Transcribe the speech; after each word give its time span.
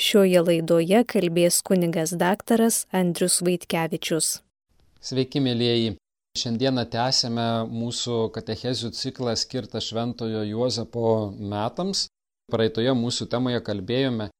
Šioje 0.00 0.40
laidoje 0.40 1.02
kalbės 1.04 1.58
kunigas 1.60 2.14
daktaras 2.20 2.76
Andrius 3.00 3.34
Vaitkevičius. 3.44 4.28
Sveiki, 5.04 5.42
mėlyjeji. 5.44 5.90
Šiandieną 6.40 6.86
tęsėme 6.94 7.44
mūsų 7.68 8.14
katechezių 8.32 8.90
ciklą 8.96 9.34
skirtą 9.36 9.82
Šventojo 9.84 10.46
Juozapo 10.48 11.04
metams. 11.52 12.06
Praeitoje 12.48 12.96
mūsų 13.02 13.28
temoje 13.34 13.60
kalbėjome 13.68 14.30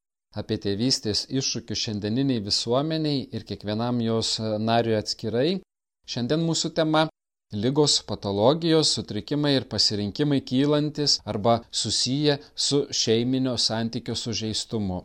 apie 0.45 0.57
tėvystės 0.65 1.27
iššūkius 1.29 1.85
šiandieniniai 1.85 2.41
visuomeniai 2.49 3.29
ir 3.29 3.45
kiekvienam 3.53 4.01
jos 4.07 4.33
nariui 4.41 4.97
atskirai. 5.03 5.61
Šiandien 6.09 6.41
mūsų 6.49 6.73
tema- 6.81 7.05
lygos, 7.67 8.01
patologijos, 8.09 8.97
sutrikimai 8.97 9.59
ir 9.61 9.69
pasirinkimai 9.69 10.41
kylantis 10.41 11.21
arba 11.27 11.61
susiję 11.71 12.41
su 12.55 12.87
šeiminio 13.05 13.59
santykio 13.61 14.17
sužeistumu. 14.17 15.05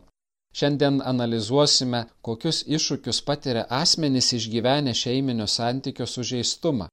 Šiandien 0.56 1.02
analizuosime, 1.04 2.06
kokius 2.24 2.62
iššūkius 2.76 3.18
patiria 3.28 3.64
asmenys 3.78 4.30
išgyvenę 4.38 4.94
šeiminio 4.96 5.46
santykio 5.52 6.06
sužeistumą. 6.08 6.86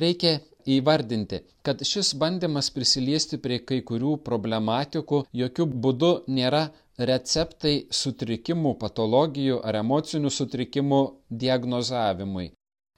Reikia 0.00 0.38
įvardinti, 0.76 1.40
kad 1.62 1.82
šis 1.84 2.14
bandymas 2.22 2.70
prisiliesti 2.72 3.38
prie 3.44 3.58
kai 3.70 3.80
kurių 3.90 4.14
problematikų 4.28 5.24
jokių 5.42 5.66
būdų 5.86 6.12
nėra 6.38 6.62
receptai 7.10 7.74
sutrikimų, 8.00 8.74
patologijų 8.84 9.60
ar 9.64 9.80
emocinių 9.82 10.32
sutrikimų 10.38 11.02
diagnozavimui. 11.44 12.50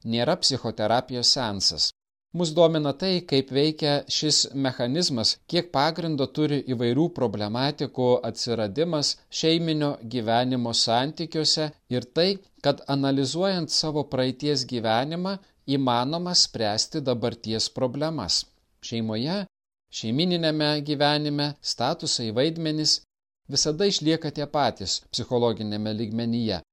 Nėra 0.04 0.36
psichoterapijos 0.44 1.34
sensas. 1.38 1.90
Mus 2.40 2.50
domina 2.56 2.92
tai, 3.00 3.16
kaip 3.30 3.50
veikia 3.52 3.94
šis 4.18 4.36
mechanizmas, 4.66 5.34
kiek 5.52 5.66
pagrindo 5.74 6.26
turi 6.38 6.62
įvairių 6.74 7.04
problematikų 7.18 8.06
atsiradimas 8.28 9.10
šeiminio 9.40 9.90
gyvenimo 10.14 10.72
santykiuose 10.82 11.66
ir 11.96 12.06
tai, 12.18 12.30
kad 12.64 12.80
analizuojant 12.94 13.74
savo 13.76 14.06
praeities 14.14 14.64
gyvenimą 14.72 15.34
įmanoma 15.76 16.32
spręsti 16.44 17.04
dabarties 17.10 17.68
problemas. 17.78 18.40
Šeimoje, 18.80 19.38
šeimininėme 20.00 20.72
gyvenime 20.88 21.52
statusai 21.74 22.30
vaidmenys 22.40 22.98
visada 23.52 23.92
išlieka 23.92 24.32
tie 24.40 24.48
patys 24.56 25.02
psichologinėme 25.12 25.92
lygmenyje. 26.00 26.64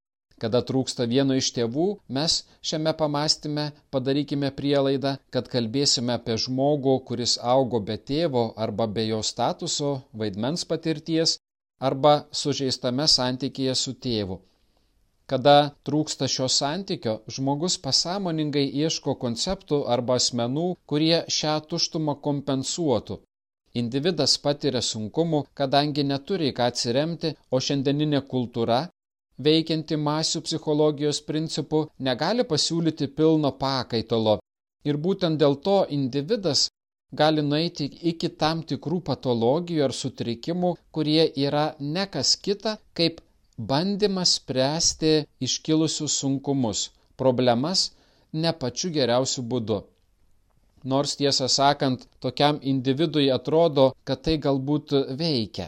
Kada 0.41 0.61
trūksta 0.69 1.05
vieno 1.11 1.35
iš 1.39 1.49
tėvų, 1.55 1.85
mes 2.17 2.35
šiame 2.69 2.93
pamastyme 3.01 3.65
padarykime 3.95 4.51
prielaidą, 4.59 5.13
kad 5.35 5.49
kalbėsime 5.53 6.15
apie 6.15 6.37
žmogų, 6.45 6.95
kuris 7.09 7.33
augo 7.53 7.81
be 7.89 7.97
tėvo 8.11 8.43
arba 8.65 8.87
be 8.97 9.05
jo 9.07 9.21
statuso, 9.31 9.91
vaidmens 10.21 10.65
patirties 10.71 11.37
arba 11.91 12.13
sužeistame 12.41 13.07
santykėje 13.15 13.75
su 13.83 13.95
tėvu. 14.07 14.39
Kada 15.29 15.57
trūksta 15.87 16.27
šio 16.35 16.47
santykio, 16.59 17.19
žmogus 17.37 17.77
pasąmoningai 17.87 18.67
ieško 18.83 19.19
konceptų 19.23 19.83
arba 19.95 20.17
asmenų, 20.21 20.69
kurie 20.93 21.17
šią 21.39 21.57
tuštumą 21.73 22.15
kompensuotų 22.27 23.19
Individas 23.79 24.33
patiria 24.43 24.81
sunkumų, 24.85 25.39
kadangi 25.59 26.03
neturi 26.11 26.47
ką 26.59 26.69
atsiremti, 26.71 27.29
o 27.53 27.59
šiandieninė 27.65 28.21
kultūra, 28.31 28.79
veikianti 29.47 29.97
masių 30.07 30.41
psichologijos 30.47 31.21
principų, 31.29 31.85
negali 32.07 32.45
pasiūlyti 32.51 33.07
pilno 33.19 33.51
pakaitalo. 33.63 34.39
Ir 34.89 34.99
būtent 35.05 35.39
dėl 35.39 35.55
to 35.67 35.77
individas 35.97 36.67
gali 37.21 37.41
nueiti 37.41 37.85
iki 38.11 38.29
tam 38.43 38.61
tikrų 38.71 38.99
patologijų 39.09 39.85
ar 39.87 39.95
sutrikimų, 39.99 40.75
kurie 40.91 41.23
yra 41.47 41.65
ne 41.79 42.05
kas 42.15 42.35
kita, 42.47 42.77
kaip 42.93 43.21
bandymas 43.71 44.35
spręsti 44.39 45.13
iškilusius 45.47 46.19
sunkumus, 46.21 46.89
problemas 47.17 47.89
ne 48.33 48.53
pačiu 48.53 48.91
geriausiu 48.97 49.43
būdu. 49.53 49.79
Nors 50.91 51.15
tiesą 51.19 51.49
sakant, 51.51 52.05
tokiam 52.23 52.59
individui 52.73 53.27
atrodo, 53.31 53.91
kad 54.03 54.21
tai 54.23 54.37
galbūt 54.45 54.93
veikia. 55.19 55.67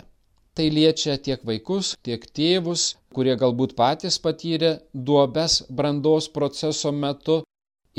Tai 0.54 0.68
liečia 0.76 1.14
tiek 1.26 1.44
vaikus, 1.48 1.94
tiek 2.04 2.26
tėvus, 2.38 2.82
kurie 3.16 3.36
galbūt 3.40 3.76
patys 3.78 4.18
patyrė 4.26 4.72
duobes 5.10 5.62
brandos 5.78 6.28
proceso 6.38 6.92
metu 6.92 7.38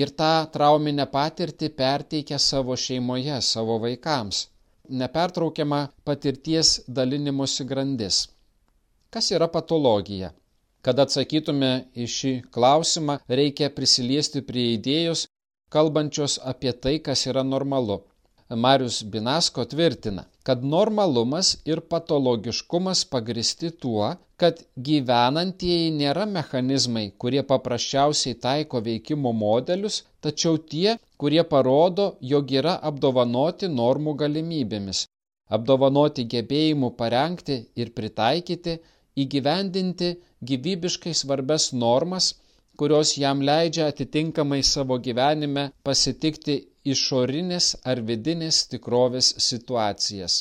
ir 0.03 0.13
tą 0.21 0.33
trauminę 0.57 1.07
patirtį 1.15 1.71
perteikia 1.79 2.39
savo 2.49 2.77
šeimoje, 2.85 3.41
savo 3.49 3.79
vaikams. 3.87 4.43
Nepertraukiama 5.01 5.81
patirties 6.05 6.75
dalinimuose 7.01 7.65
grandis. 7.73 8.21
Kas 9.13 9.33
yra 9.33 9.49
patologija? 9.57 10.33
Kad 10.85 11.01
atsakytume 11.07 11.73
į 11.95 12.07
šį 12.19 12.33
klausimą, 12.55 13.21
reikia 13.41 13.73
prisiliesti 13.73 14.43
prie 14.45 14.73
idėjos, 14.77 15.27
kalbančios 15.73 16.41
apie 16.53 16.73
tai, 16.73 16.99
kas 16.99 17.25
yra 17.33 17.45
normalu. 17.55 18.03
Marius 18.57 19.03
Binasko 19.03 19.65
tvirtina, 19.65 20.25
kad 20.43 20.65
normalumas 20.65 21.51
ir 21.73 21.81
patologiškumas 21.95 23.05
pagristi 23.15 23.71
tuo, 23.85 24.09
kad 24.37 24.63
gyvenantieji 24.89 25.93
nėra 25.99 26.27
mechanizmai, 26.37 27.05
kurie 27.25 27.43
paprasčiausiai 27.53 28.39
taiko 28.47 28.83
veikimo 28.89 29.33
modelius, 29.45 30.03
tačiau 30.21 30.59
tie, 30.75 30.97
kurie 31.17 31.45
parodo, 31.55 32.09
jog 32.35 32.53
yra 32.61 32.75
apdovanoti 32.91 33.71
normų 33.81 34.17
galimybėmis, 34.25 35.05
apdovanoti 35.59 36.27
gebėjimu 36.35 36.93
parengti 37.03 37.59
ir 37.77 37.95
pritaikyti, 38.01 38.79
įgyvendinti 39.25 40.15
gyvybiškai 40.51 41.13
svarbes 41.23 41.73
normas 41.85 42.33
kurios 42.77 43.17
jam 43.19 43.43
leidžia 43.49 43.87
atitinkamai 43.93 44.63
savo 44.65 44.99
gyvenime 45.07 45.65
pasitikti 45.89 46.55
išorinės 46.85 47.67
ar 47.91 48.01
vidinės 48.09 48.57
tikrovės 48.73 49.29
situacijas. 49.47 50.39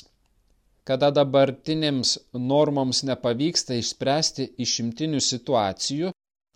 Kada 0.89 1.11
dabartinėms 1.17 2.13
normoms 2.51 3.03
nepavyksta 3.09 3.77
išspręsti 3.81 4.47
išimtinių 4.65 5.21
situacijų, 5.27 6.09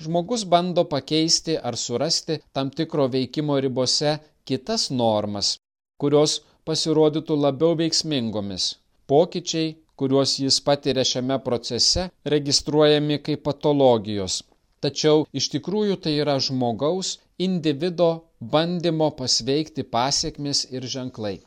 žmogus 0.06 0.46
bando 0.54 0.86
pakeisti 0.96 1.58
ar 1.70 1.78
surasti 1.78 2.40
tam 2.58 2.72
tikro 2.80 3.06
veikimo 3.18 3.60
ribose 3.68 4.18
kitas 4.50 4.90
normas, 5.04 5.56
kurios 6.02 6.40
pasirodytų 6.66 7.38
labiau 7.46 7.78
veiksmingomis. 7.84 8.74
Pokyčiai, 9.08 9.76
kuriuos 9.96 10.40
jis 10.42 10.58
patiria 10.66 11.06
šiame 11.06 11.38
procese, 11.46 12.10
registruojami 12.36 13.22
kaip 13.28 13.46
patologijos 13.46 14.42
tačiau 14.84 15.26
iš 15.40 15.50
tikrųjų 15.54 16.00
tai 16.04 16.14
yra 16.24 16.36
žmogaus 16.48 17.18
individo 17.48 18.10
bandymo 18.54 19.10
pasveikti 19.20 19.84
pasiekmes 19.96 20.66
ir 20.76 20.88
ženklai. 20.96 21.38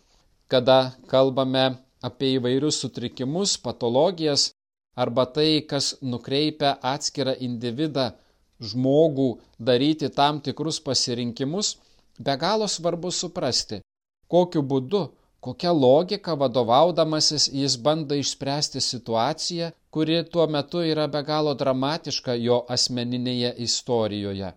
Kada 0.49 0.79
kalbame 1.13 1.67
apie 2.09 2.37
įvairius 2.39 2.81
sutrikimus, 2.83 3.57
patologijas 3.65 4.51
arba 4.97 5.27
tai, 5.27 5.61
kas 5.71 5.95
nukreipia 6.03 6.77
atskirą 6.93 7.35
individą, 7.49 8.07
žmogų 8.61 9.29
daryti 9.59 10.09
tam 10.11 10.41
tikrus 10.41 10.81
pasirinkimus, 10.87 11.77
be 12.19 12.35
galo 12.43 12.67
svarbu 12.67 13.13
suprasti, 13.15 13.83
kokiu 14.27 14.65
būdu 14.73 15.05
kokia 15.41 15.73
logika 15.73 16.35
vadovaudamasis 16.35 17.49
jis 17.53 17.77
bando 17.77 18.15
išspręsti 18.15 18.81
situaciją, 18.81 19.71
kuri 19.91 20.25
tuo 20.33 20.47
metu 20.47 20.83
yra 20.93 21.07
be 21.09 21.23
galo 21.23 21.55
dramatiška 21.55 22.35
jo 22.47 22.59
asmeninėje 22.77 23.53
istorijoje. 23.67 24.51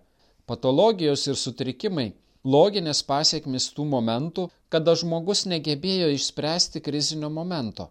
Patologijos 0.46 1.28
ir 1.28 1.38
sutrikimai- 1.44 2.08
loginės 2.56 3.04
pasiekmes 3.12 3.70
tų 3.76 3.86
momentų, 3.96 4.50
kada 4.70 4.96
žmogus 5.02 5.46
negebėjo 5.46 6.10
išspręsti 6.18 6.82
krizinio 6.82 7.30
momento. 7.30 7.90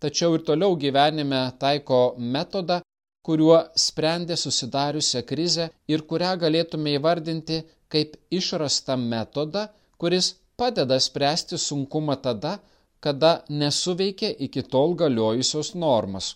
Tačiau 0.00 0.34
ir 0.34 0.42
toliau 0.48 0.76
gyvenime 0.76 1.42
taiko 1.58 2.14
metodą, 2.18 2.80
kuriuo 3.26 3.58
sprendė 3.86 4.36
susidariusią 4.36 5.22
krizę 5.30 5.68
ir 5.88 6.02
kurią 6.10 6.32
galėtume 6.42 6.96
įvardinti 6.98 7.62
kaip 7.88 8.16
išrastą 8.30 8.96
metodą, 8.96 9.68
kuris 9.98 10.34
padeda 10.56 11.00
spręsti 11.00 11.58
sunkumą 11.58 12.16
tada, 12.26 12.58
kada 13.04 13.32
nesuveikia 13.60 14.30
iki 14.46 14.62
tol 14.62 14.94
galiojusios 15.02 15.74
normos. 15.74 16.26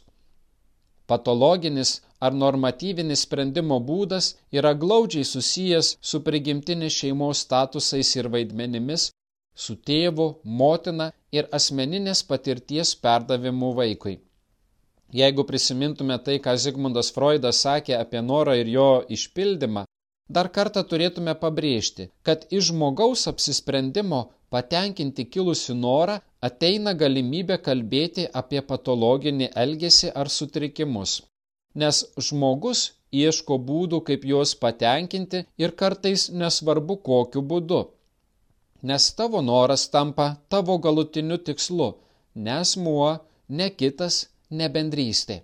Patologinis 1.08 1.90
ar 2.20 2.34
normatyvinis 2.42 3.24
sprendimo 3.26 3.78
būdas 3.90 4.26
yra 4.58 4.72
glaudžiai 4.82 5.28
susijęs 5.32 5.94
su 6.10 6.20
prigimtinės 6.26 6.98
šeimos 7.00 7.44
statusais 7.46 8.10
ir 8.20 8.28
vaidmenimis, 8.34 9.10
su 9.64 9.74
tėvu, 9.90 10.26
motina 10.60 11.06
ir 11.32 11.48
asmeninės 11.58 12.22
patirties 12.30 12.94
perdavimu 13.04 13.70
vaikui. 13.80 14.18
Jeigu 15.20 15.44
prisimintume 15.48 16.18
tai, 16.24 16.36
ką 16.44 16.54
Zigmundas 16.64 17.08
Freudas 17.16 17.62
sakė 17.64 17.96
apie 17.98 18.20
norą 18.30 18.58
ir 18.60 18.68
jo 18.74 18.90
išpildymą, 19.16 19.86
Dar 20.36 20.48
kartą 20.56 20.82
turėtume 20.88 21.32
pabrėžti, 21.42 22.04
kad 22.28 22.42
iš 22.56 22.66
žmogaus 22.70 23.22
apsisprendimo 23.30 24.18
patenkinti 24.54 25.24
kilusi 25.36 25.76
norą 25.84 26.18
ateina 26.48 26.92
galimybė 27.02 27.56
kalbėti 27.68 28.26
apie 28.40 28.60
patologinį 28.72 29.48
elgesį 29.64 30.12
ar 30.22 30.32
sutrikimus. 30.36 31.22
nes 31.80 31.98
žmogus 32.26 32.80
ieško 33.22 33.56
būdų, 33.68 33.98
kaip 34.08 34.24
juos 34.30 34.54
patenkinti 34.62 35.44
ir 35.64 35.74
kartais 35.82 36.28
nesvarbu 36.40 36.96
kokiu 37.08 37.42
būdu. 37.50 37.82
Nes 38.82 39.10
tavo 39.20 39.42
noras 39.50 39.88
tampa 39.94 40.26
tavo 40.48 40.78
galutiniu 40.86 41.38
tikslu, 41.48 41.88
nesmuo, 42.34 43.10
ne 43.48 43.70
kitas, 43.70 44.26
ne 44.50 44.68
bendrystė 44.68 45.42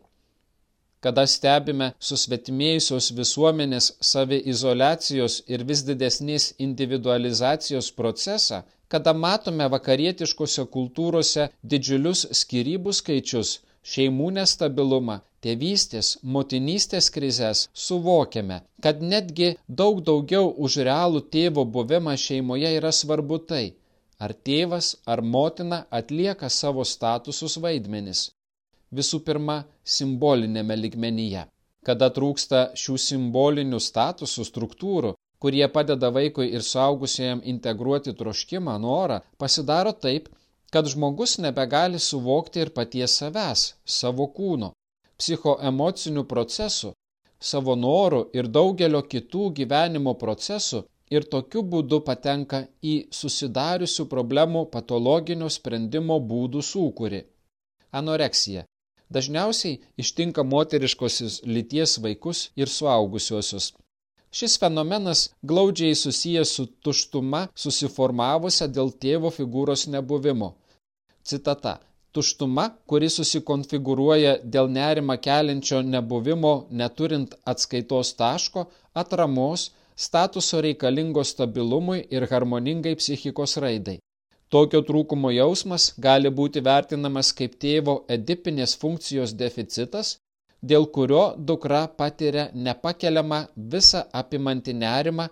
kada 1.05 1.25
stebime 1.29 1.91
susvetimėjusios 2.09 3.11
visuomenės 3.19 3.91
saviizolacijos 4.11 5.35
ir 5.55 5.65
vis 5.71 5.83
didesnės 5.89 6.47
individualizacijos 6.67 7.91
procesą, 7.99 8.63
kada 8.93 9.13
matome 9.25 9.67
vakarietiškose 9.75 10.65
kultūrose 10.77 11.49
didžiulius 11.73 12.25
skirybų 12.41 12.95
skaičius, 13.01 13.51
šeimų 13.95 14.31
nestabilumą, 14.39 15.19
tėvystės, 15.45 16.15
motinystės 16.37 17.11
krizės, 17.17 17.67
suvokiame, 17.87 18.63
kad 18.85 19.03
netgi 19.15 19.51
daug 19.81 20.01
daugiau 20.07 20.53
už 20.69 20.79
realų 20.89 21.21
tėvo 21.37 21.67
buvimą 21.77 22.15
šeimoje 22.27 22.71
yra 22.79 22.95
svarbu 23.01 23.43
tai, 23.51 23.65
ar 24.25 24.33
tėvas 24.49 24.95
ar 25.05 25.21
motina 25.37 25.83
atlieka 26.01 26.49
savo 26.61 26.87
statusus 26.95 27.59
vaidmenis 27.67 28.31
visų 28.99 29.21
pirma 29.27 29.59
simbolinėme 29.97 30.77
ligmenyje. 30.85 31.45
Kada 31.85 32.09
trūksta 32.17 32.61
šių 32.81 32.97
simbolinių 33.07 33.81
statusų 33.87 34.47
struktūrų, 34.49 35.13
kurie 35.45 35.67
padeda 35.69 36.09
vaikui 36.17 36.47
ir 36.57 36.63
suaugusiem 36.65 37.43
integruoti 37.53 38.15
troškimą, 38.21 38.79
norą, 38.87 39.21
pasidaro 39.43 39.93
taip, 40.07 40.31
kad 40.73 40.89
žmogus 40.93 41.37
nebegali 41.45 42.01
suvokti 42.01 42.65
ir 42.65 42.71
paties 42.79 43.19
savęs, 43.21 43.67
savo 43.99 44.31
kūno, 44.39 44.73
psichoemocinių 45.21 46.25
procesų, 46.33 46.95
savo 47.51 47.77
norų 47.77 48.25
ir 48.39 48.49
daugelio 48.57 49.03
kitų 49.13 49.51
gyvenimo 49.61 50.17
procesų 50.25 50.83
ir 51.15 51.29
tokiu 51.35 51.63
būdu 51.75 52.01
patenka 52.09 52.65
į 52.83 52.95
susidariusių 53.21 54.09
problemų 54.15 54.65
patologinio 54.77 55.51
sprendimo 55.57 56.17
būdų 56.33 56.65
sūkurį. 56.73 57.21
Anoreksija 58.01 58.65
dažniausiai 59.11 59.81
ištinka 59.97 60.43
moteriškosios 60.43 61.41
lyties 61.45 61.99
vaikus 62.05 62.51
ir 62.57 62.69
suaugusiuosius. 62.69 63.73
Šis 64.35 64.59
fenomenas 64.59 65.21
glaudžiai 65.43 65.95
susijęs 65.95 66.53
su 66.57 66.67
tuštuma 66.87 67.47
susiformavusią 67.65 68.67
dėl 68.77 68.91
tėvo 69.05 69.31
figūros 69.35 69.87
nebuvimo. 69.95 70.55
Citata. 71.23 71.75
Tuštuma, 72.15 72.65
kuri 72.87 73.09
susikonfigūruoja 73.11 74.33
dėl 74.57 74.69
nerima 74.71 75.17
keliančio 75.27 75.81
nebuvimo 75.83 76.53
neturint 76.81 77.33
atskaitos 77.53 78.13
taško, 78.21 78.67
atramos, 79.03 79.65
statuso 80.07 80.61
reikalingo 80.67 81.25
stabilumui 81.27 82.05
ir 82.17 82.27
harmoningai 82.31 82.95
psichikos 83.01 83.57
raidai. 83.65 83.99
Tokio 84.55 84.85
trūkumo 84.87 85.33
jausmas 85.35 85.85
gali 86.05 86.31
būti 86.41 86.61
vertinamas 86.67 87.33
kaip 87.39 87.55
tėvo 87.63 87.95
edipinės 88.17 88.75
funkcijos 88.83 89.33
deficitas, 89.41 90.11
dėl 90.73 90.87
kurio 90.97 91.23
dukra 91.49 91.81
patiria 92.03 92.45
nepakeliamą 92.67 93.41
visą 93.73 94.03
apimantį 94.21 94.75
nerimą, 94.83 95.27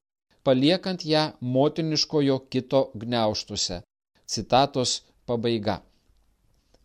paliekant 0.48 1.04
ją 1.12 1.22
motiniškojo 1.58 2.40
kito 2.50 2.80
gniauštuose. 3.04 3.78
Citatos 4.26 4.96
pabaiga. 5.30 5.78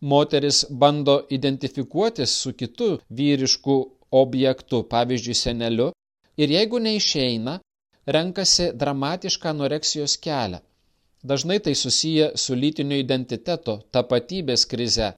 Moteris 0.00 0.62
bando 0.70 1.18
identifikuotis 1.40 2.36
su 2.44 2.54
kitu 2.62 2.92
vyrišku 3.10 3.78
objektu, 4.22 4.84
pavyzdžiui, 4.94 5.40
seneliu, 5.42 5.90
ir 6.38 6.54
jeigu 6.54 6.78
neišeina, 6.86 7.58
renkasi 8.06 8.70
dramatišką 8.84 9.56
anoreksijos 9.56 10.20
kelią 10.22 10.62
Dažnai 11.22 11.58
tai 11.60 11.74
susiję 11.74 12.30
su 12.36 12.54
lytinio 12.54 12.98
identiteto, 13.02 13.80
tapatybės 13.90 14.64
krize, 14.70 15.08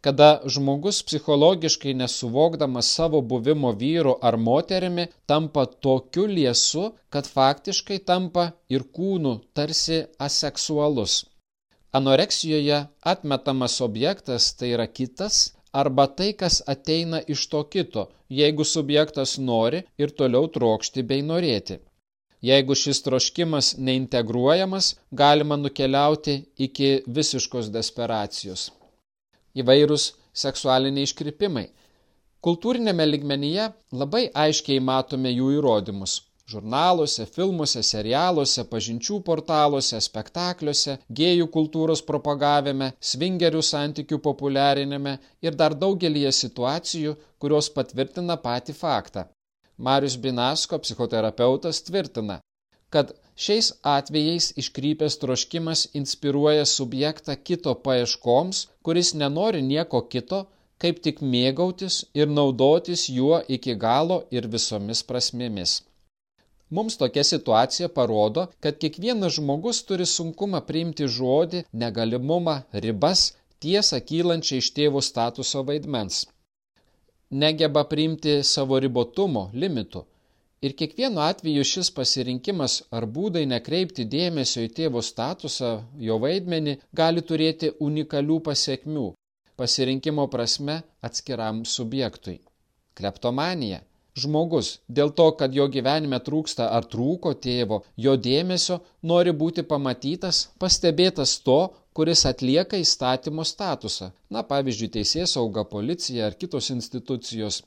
kada 0.00 0.28
žmogus 0.54 1.02
psichologiškai 1.08 1.92
nesuvokdamas 1.94 2.88
savo 2.96 3.20
buvimo 3.20 3.72
vyru 3.82 4.14
ar 4.28 4.36
moterimi 4.36 5.06
tampa 5.26 5.66
tokiu 5.66 6.24
liesu, 6.26 6.84
kad 7.10 7.28
faktiškai 7.28 7.98
tampa 7.98 8.46
ir 8.68 8.86
kūnu 8.98 9.34
tarsi 9.52 9.98
aseksualus. 10.28 11.24
Anoreksijoje 11.92 12.78
atmetamas 13.12 13.80
objektas 13.80 14.54
tai 14.54 14.72
yra 14.76 14.86
kitas 14.86 15.52
arba 15.72 16.06
tai, 16.06 16.32
kas 16.32 16.62
ateina 16.66 17.20
iš 17.34 17.46
to 17.52 17.62
kito, 17.72 18.08
jeigu 18.40 18.64
subjektas 18.64 19.38
nori 19.38 19.84
ir 19.98 20.10
toliau 20.10 20.48
trokšti 20.56 21.02
bei 21.02 21.22
norėti. 21.22 21.80
Jeigu 22.48 22.74
šis 22.82 23.02
troškimas 23.04 23.74
neintegruojamas, 23.88 24.94
galima 25.10 25.58
nukeliauti 25.60 26.36
iki 26.66 26.90
visiškos 27.18 27.68
desperacijos. 27.74 28.70
Įvairūs 29.60 30.06
seksualiniai 30.44 31.08
iškrypimai. 31.08 31.66
Kultūrinėme 32.40 33.04
ligmenyje 33.10 33.68
labai 33.92 34.24
aiškiai 34.46 34.80
matome 34.80 35.34
jų 35.34 35.52
įrodymus 35.58 36.20
žurnaluose, 36.50 37.26
filmuose, 37.34 37.82
serialuose, 37.86 38.64
pažinčių 38.72 39.18
portaluose, 39.26 40.00
spektakliuose, 40.06 40.96
gėjų 41.20 41.48
kultūros 41.56 42.02
propagavime, 42.10 42.92
svingerių 43.12 43.62
santykių 43.72 44.20
populiarinime 44.26 45.16
ir 45.46 45.58
dar 45.62 45.76
daugelie 45.84 46.30
situacijų, 46.42 47.16
kurios 47.42 47.70
patvirtina 47.76 48.38
patį 48.48 48.76
faktą. 48.80 49.28
Marius 49.86 50.16
Binasko, 50.24 50.78
psichoterapeutas, 50.84 51.78
tvirtina, 51.86 52.34
kad 52.92 53.12
šiais 53.44 53.68
atvejais 53.96 54.48
iškrypęs 54.62 55.14
troškimas 55.22 55.84
inspiruoja 56.00 56.66
subjektą 56.72 57.36
kito 57.48 57.72
paieškoms, 57.84 58.58
kuris 58.84 59.12
nenori 59.22 59.62
nieko 59.68 60.02
kito, 60.14 60.40
kaip 60.84 61.00
tik 61.06 61.22
mėgautis 61.34 61.96
ir 62.20 62.28
naudotis 62.38 63.06
juo 63.14 63.38
iki 63.56 63.76
galo 63.84 64.18
ir 64.38 64.48
visomis 64.56 65.00
prasmėmis. 65.12 65.72
Mums 66.78 66.98
tokia 67.00 67.24
situacija 67.28 67.88
parodo, 67.94 68.44
kad 68.64 68.76
kiekvienas 68.82 69.38
žmogus 69.38 69.80
turi 69.88 70.08
sunkumą 70.16 70.60
priimti 70.68 71.08
žodį, 71.16 71.64
negalimumą, 71.84 72.58
ribas, 72.84 73.24
tiesą 73.64 74.02
kylančią 74.12 74.60
iš 74.64 74.70
tėvų 74.76 75.02
statuso 75.08 75.64
vaidmens 75.72 76.26
negeba 77.30 77.84
priimti 77.84 78.40
savo 78.44 78.78
ribotumo, 78.78 79.50
limitų. 79.54 80.04
Ir 80.60 80.74
kiekvienu 80.76 81.22
atveju 81.24 81.64
šis 81.64 81.88
pasirinkimas 81.96 82.82
ar 82.92 83.06
būdai 83.06 83.46
nekreipti 83.48 84.04
dėmesio 84.04 84.66
į 84.66 84.74
tėvo 84.76 85.00
statusą, 85.00 85.70
jo 85.96 86.18
vaidmenį, 86.20 86.76
gali 86.92 87.24
turėti 87.24 87.72
unikalių 87.80 88.42
pasiekmių 88.50 89.08
pasirinkimo 89.60 90.24
prasme 90.32 90.82
atskiram 91.04 91.64
subjektui. 91.68 92.38
Kleptomanija. 92.96 93.82
Žmogus 94.18 94.68
dėl 94.98 95.12
to, 95.18 95.26
kad 95.38 95.54
jo 95.54 95.66
gyvenime 95.70 96.18
trūksta 96.26 96.66
ar 96.76 96.86
trūko 96.92 97.32
tėvo, 97.44 97.82
jo 97.96 98.16
dėmesio 98.16 98.80
nori 99.10 99.32
būti 99.42 99.62
pamatytas, 99.62 100.48
pastebėtas 100.58 101.36
to, 101.46 101.60
kuris 101.94 102.24
atlieka 102.26 102.80
įstatymo 102.82 103.44
statusą, 103.46 104.10
na 104.34 104.42
pavyzdžiui, 104.50 104.90
teisės 104.96 105.36
sauga, 105.36 105.64
policija 105.74 106.26
ar 106.26 106.36
kitos 106.42 106.70
institucijos. 106.74 107.62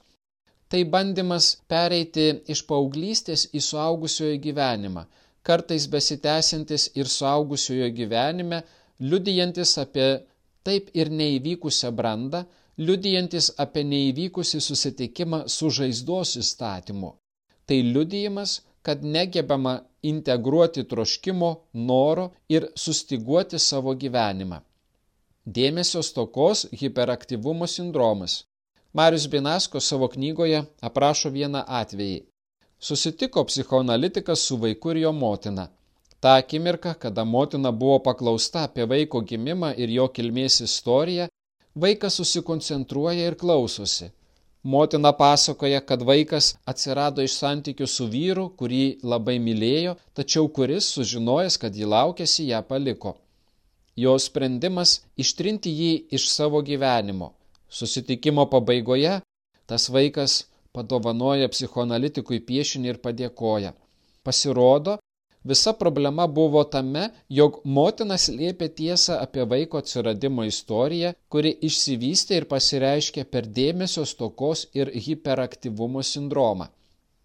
Tai 0.67 0.81
bandymas 0.95 1.47
pereiti 1.71 2.27
iš 2.53 2.63
paauglystės 2.69 3.47
į 3.53 3.61
suaugusiojo 3.63 4.39
gyvenimą, 4.45 5.05
kartais 5.47 5.87
besitęsiantis 5.95 6.89
ir 6.99 7.11
suaugusiojo 7.15 7.89
gyvenime, 7.99 8.63
liudijantis 8.99 9.77
apie 9.83 10.09
taip 10.67 10.91
ir 10.97 11.11
neįvykusią 11.21 11.91
brandą, 11.95 12.43
liudijantis 12.77 13.51
apie 13.63 13.83
neįvykusį 13.85 14.59
susitikimą 14.61 15.43
su 15.47 15.69
žaizdos 15.69 16.35
įstatymu. 16.41 17.13
Tai 17.65 17.79
liudijimas, 17.93 18.61
kad 18.81 19.03
negebama 19.03 19.79
integruoti 20.01 20.83
troškimo, 20.83 21.51
noro 21.73 22.31
ir 22.49 22.67
sustiguoti 22.75 23.59
savo 23.59 23.93
gyvenimą. 23.95 24.59
Dėmesio 25.45 26.01
stokos 26.03 26.65
hiperaktyvumo 26.71 27.67
sindromas. 27.67 28.43
Marius 28.93 29.27
Binasko 29.27 29.79
savo 29.79 30.07
knygoje 30.07 30.63
aprašo 30.81 31.29
vieną 31.29 31.63
atvejį. 31.67 32.19
Susitiko 32.79 33.43
psichoanalitikas 33.47 34.43
su 34.47 34.57
vaiku 34.57 34.91
ir 34.91 34.97
jo 35.05 35.11
motina. 35.11 35.69
Ta 36.19 36.35
akimirka, 36.39 36.93
kada 36.93 37.23
motina 37.25 37.71
buvo 37.71 37.99
paklausta 37.99 38.63
apie 38.67 38.85
vaiko 38.85 39.21
gimimą 39.21 39.73
ir 39.77 39.89
jo 39.89 40.07
kilmės 40.07 40.61
istoriją, 40.67 41.27
vaikas 41.75 42.19
susikoncentruoja 42.19 43.27
ir 43.27 43.35
klausosi. 43.35 44.11
Motina 44.63 45.11
pasakoja, 45.11 45.81
kad 45.81 46.05
vaikas 46.07 46.53
atsirado 46.65 47.23
iš 47.23 47.33
santykių 47.35 47.87
su 47.87 48.07
vyru, 48.07 48.45
kurį 48.55 48.99
labai 49.03 49.35
mylėjo, 49.43 49.97
tačiau 50.15 50.47
kuris, 50.47 50.87
sužinojęs, 50.95 51.57
kad 51.59 51.75
jį 51.75 51.89
laukėsi, 51.91 52.47
ją 52.47 52.61
paliko. 52.63 53.17
Jo 53.99 54.15
sprendimas 54.17 55.01
ištrinti 55.19 55.69
jį 55.69 55.91
iš 56.15 56.29
savo 56.31 56.63
gyvenimo. 56.63 57.33
Susitikimo 57.69 58.45
pabaigoje 58.47 59.19
tas 59.67 59.89
vaikas 59.89 60.45
padovanoja 60.73 61.49
psichoanalitikui 61.51 62.39
piešinį 62.47 62.93
ir 62.93 63.01
padėkoja. 63.03 63.73
Pasirodo, 64.23 64.97
visa 65.51 65.73
problema 65.81 66.27
buvo 66.27 66.63
tame, 66.75 67.07
jog 67.39 67.59
motina 67.77 68.17
slėpė 68.25 68.69
tiesą 68.81 69.17
apie 69.25 69.47
vaiko 69.55 69.81
atsiradimo 69.83 70.45
istoriją, 70.49 71.13
kuri 71.29 71.55
išsivystė 71.69 72.41
ir 72.41 72.49
pasireiškė 72.53 73.25
per 73.35 73.49
dėmesio 73.59 74.05
stokos 74.13 74.67
ir 74.73 74.93
hiperaktyvumo 75.07 76.05
sindromą. 76.13 76.69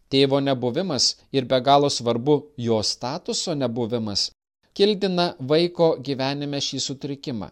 Tėvo 0.08 0.40
nebuvimas 0.40 1.14
ir 1.32 1.44
be 1.44 1.60
galo 1.60 1.92
svarbu 1.92 2.40
jo 2.68 2.82
statuso 2.82 3.54
nebuvimas 3.54 4.30
kildina 4.78 5.24
vaiko 5.50 5.86
gyvenime 6.06 6.58
šį 6.64 6.78
sutrikimą. 6.84 7.48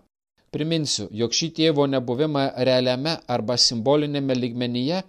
Priminsiu, 0.54 1.08
jog 1.20 1.32
šį 1.38 1.48
tėvo 1.58 1.86
nebuvimą 1.90 2.44
realiame 2.68 3.14
arba 3.36 3.56
simbolinėme 3.62 4.36
lygmenyje 4.38 5.00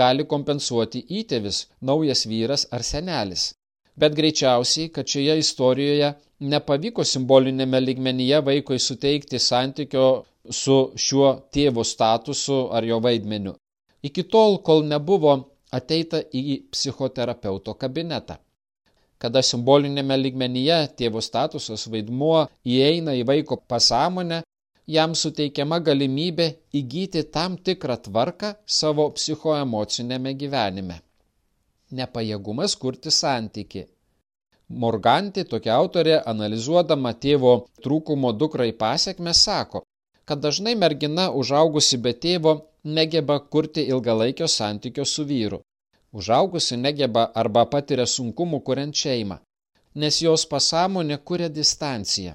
gali 0.00 0.26
kompensuoti 0.32 1.02
įtėvis, 1.20 1.58
naujas 1.90 2.22
vyras 2.30 2.66
ar 2.76 2.84
senelis. 2.90 3.48
Bet 3.96 4.14
greičiausiai, 4.14 4.88
kad 4.92 5.08
šioje 5.08 5.38
istorijoje 5.40 6.12
nepavyko 6.52 7.04
simbolinėme 7.04 7.80
lygmenyje 7.80 8.40
vaikui 8.44 8.78
suteikti 8.78 9.40
santykio 9.40 10.08
su 10.50 10.76
šiuo 10.96 11.30
tėvo 11.52 11.84
statusu 11.84 12.58
ar 12.76 12.84
jo 12.84 12.98
vaidmeniu. 13.00 13.54
Iki 14.02 14.26
tol, 14.32 14.58
kol 14.66 14.84
nebuvo 14.84 15.36
ateita 15.72 16.20
į 16.32 16.60
psichoterapeuto 16.72 17.74
kabinetą. 17.74 18.36
Kada 19.18 19.40
simbolinėme 19.42 20.18
lygmenyje 20.20 20.76
tėvo 21.00 21.22
statusas 21.24 21.86
vaidmuo 21.88 22.44
įeina 22.68 23.16
į 23.16 23.24
vaiko 23.30 23.56
pasąmonę, 23.72 24.42
jam 24.86 25.16
suteikiama 25.16 25.80
galimybė 25.88 26.50
įgyti 26.80 27.24
tam 27.32 27.56
tikrą 27.56 27.96
tvarką 28.04 28.52
savo 28.66 29.08
psichoemocinėme 29.16 30.36
gyvenime. 30.36 31.00
Nepajėgumas 31.92 32.74
kurti 32.82 33.10
santyki. 33.14 33.84
Morganti, 34.68 35.44
tokia 35.46 35.76
autorė, 35.78 36.16
analizuodama 36.32 37.12
tėvo 37.24 37.52
trūkumo 37.84 38.32
dukrai 38.34 38.72
pasiekmes, 38.72 39.42
sako, 39.46 39.84
kad 40.24 40.40
dažnai 40.42 40.74
mergina 40.74 41.28
užaugusi 41.30 42.00
be 42.02 42.12
tėvo 42.24 42.54
negeba 42.98 43.38
kurti 43.38 43.84
ilgalaikio 43.92 44.48
santykio 44.48 45.04
su 45.04 45.24
vyru. 45.24 45.60
Užaugusi 46.12 46.76
negeba 46.76 47.28
arba 47.34 47.64
patiria 47.70 48.06
sunkumų 48.06 48.60
kuriant 48.66 48.94
šeimą, 49.04 49.38
nes 49.94 50.18
jos 50.22 50.46
pasąmonė 50.50 51.18
kuria 51.30 51.48
distanciją. 51.48 52.34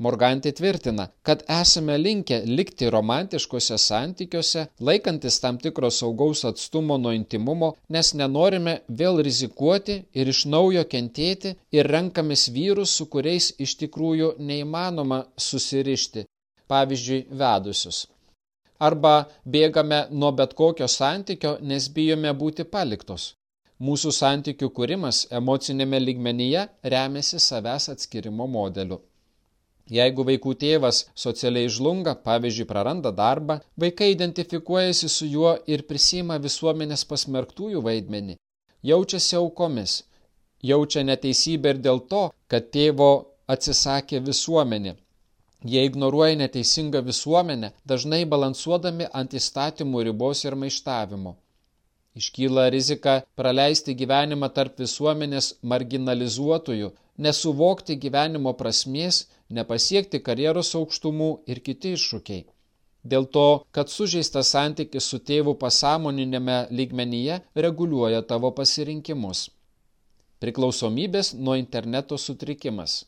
Morganti 0.00 0.52
tvirtina, 0.52 1.04
kad 1.22 1.42
esame 1.60 1.98
linkę 1.98 2.36
likti 2.46 2.86
romantiškose 2.90 3.76
santykiuose, 3.78 4.62
laikantis 4.88 5.36
tam 5.40 5.58
tikro 5.60 5.90
saugaus 5.90 6.44
atstumo 6.48 6.96
nuo 6.98 7.12
intimumo, 7.12 7.68
nes 7.96 8.14
nenorime 8.20 8.74
vėl 9.00 9.20
rizikuoti 9.26 9.96
ir 10.22 10.30
iš 10.32 10.46
naujo 10.54 10.86
kentėti 10.94 11.52
ir 11.76 11.90
renkamės 11.96 12.46
vyrus, 12.54 12.94
su 12.96 13.06
kuriais 13.12 13.50
iš 13.66 13.74
tikrųjų 13.82 14.30
neįmanoma 14.52 15.20
susirišti, 15.48 16.24
pavyzdžiui, 16.72 17.20
vedusius. 17.42 18.00
Arba 18.88 19.14
bėgame 19.44 20.00
nuo 20.10 20.32
bet 20.32 20.56
kokio 20.62 20.88
santykio, 20.88 21.58
nes 21.60 21.90
bijome 22.00 22.32
būti 22.32 22.64
paliktos. 22.64 23.34
Mūsų 23.84 24.16
santykių 24.22 24.72
kūrimas 24.80 25.26
emocinėme 25.42 26.00
lygmenyje 26.00 26.66
remiasi 26.96 27.44
savęs 27.50 27.92
atskirimo 27.92 28.48
modeliu. 28.48 29.02
Jeigu 29.90 30.22
vaikų 30.26 30.52
tėvas 30.62 31.00
socialiai 31.18 31.70
žlunga, 31.76 32.14
pavyzdžiui, 32.26 32.66
praranda 32.70 33.10
darbą, 33.10 33.56
vaikai 33.84 34.12
identifikuojasi 34.14 35.10
su 35.10 35.26
juo 35.26 35.56
ir 35.66 35.82
prisima 35.88 36.38
visuomenės 36.44 37.02
pasmerktųjų 37.10 37.82
vaidmenį, 37.88 38.36
jaučiasi 38.92 39.36
aukomis, 39.40 39.96
jaučia 40.62 41.02
neteisybę 41.08 41.74
ir 41.74 41.82
dėl 41.88 42.02
to, 42.12 42.24
kad 42.46 42.70
tėvo 42.76 43.10
atsisakė 43.50 44.22
visuomenė. 44.30 44.94
Jie 45.70 45.82
ignoruoja 45.84 46.38
neteisingą 46.40 47.02
visuomenę, 47.04 47.72
dažnai 47.84 48.22
balansuodami 48.24 49.10
ant 49.12 49.34
įstatymų 49.36 50.06
ribos 50.08 50.44
ir 50.46 50.56
maištavimo. 50.62 51.34
Iškyla 52.20 52.70
rizika 52.74 53.20
praleisti 53.38 53.94
gyvenimą 53.98 54.48
tarp 54.54 54.80
visuomenės 54.82 55.52
marginalizuotojų, 55.72 56.88
nesuvokti 57.26 57.96
gyvenimo 58.04 58.54
prasmės, 58.60 59.26
nepasiekti 59.58 60.22
karjeros 60.26 60.72
aukštumų 60.78 61.30
ir 61.52 61.60
kiti 61.66 61.94
iššūkiai. 61.98 62.46
Dėl 63.12 63.26
to, 63.34 63.46
kad 63.72 63.88
sužeistas 63.88 64.50
santykis 64.54 65.06
su 65.12 65.18
tėvu 65.30 65.54
pasąmoninėme 65.60 66.56
lygmenyje 66.70 67.38
reguliuoja 67.66 68.20
tavo 68.32 68.50
pasirinkimus. 68.58 69.46
Priklausomybės 70.40 71.32
nuo 71.36 71.56
interneto 71.60 72.18
sutrikimas. 72.18 73.04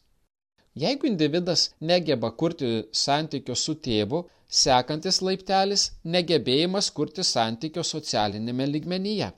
Jeigu 0.75 1.07
individas 1.11 1.67
negeba 1.81 2.31
kurti 2.31 2.71
santykio 2.97 3.55
su 3.55 3.75
tėvu, 3.87 4.23
sekantis 4.49 5.21
laiptelis- 5.21 5.91
negebėjimas 6.15 6.91
kurti 6.97 7.25
santykio 7.25 7.85
socialinėme 7.85 8.67
lygmenyje. 8.73 9.29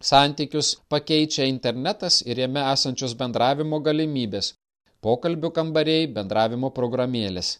Santykius 0.00 0.74
pakeičia 0.92 1.46
internetas 1.48 2.20
ir 2.26 2.38
jame 2.38 2.60
esančios 2.72 3.14
bendravimo 3.20 3.78
galimybės- 3.80 4.52
pokalbių 5.06 5.50
kambariai, 5.58 6.06
bendravimo 6.18 6.70
programėlės. 6.78 7.58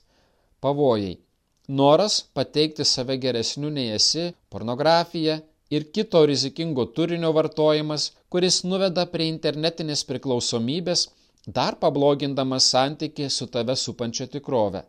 Pavojai- 0.61 1.17
noras 1.81 2.21
pateikti 2.35 2.85
save 2.85 3.17
geresniu 3.23 3.71
nei 3.71 3.89
esi, 3.95 4.35
pornografija 4.51 5.41
ir 5.71 5.85
kito 5.85 6.27
rizikingo 6.27 6.87
turinio 6.99 7.33
vartojimas, 7.33 8.11
kuris 8.29 8.63
nuveda 8.65 9.07
prie 9.07 9.31
internetinės 9.33 10.05
priklausomybės, 10.05 11.09
dar 11.47 11.77
pablogindamas 11.77 12.69
santyki 12.75 13.31
su 13.31 13.47
tave 13.47 13.77
supančia 13.77 14.27
tikrove. 14.27 14.85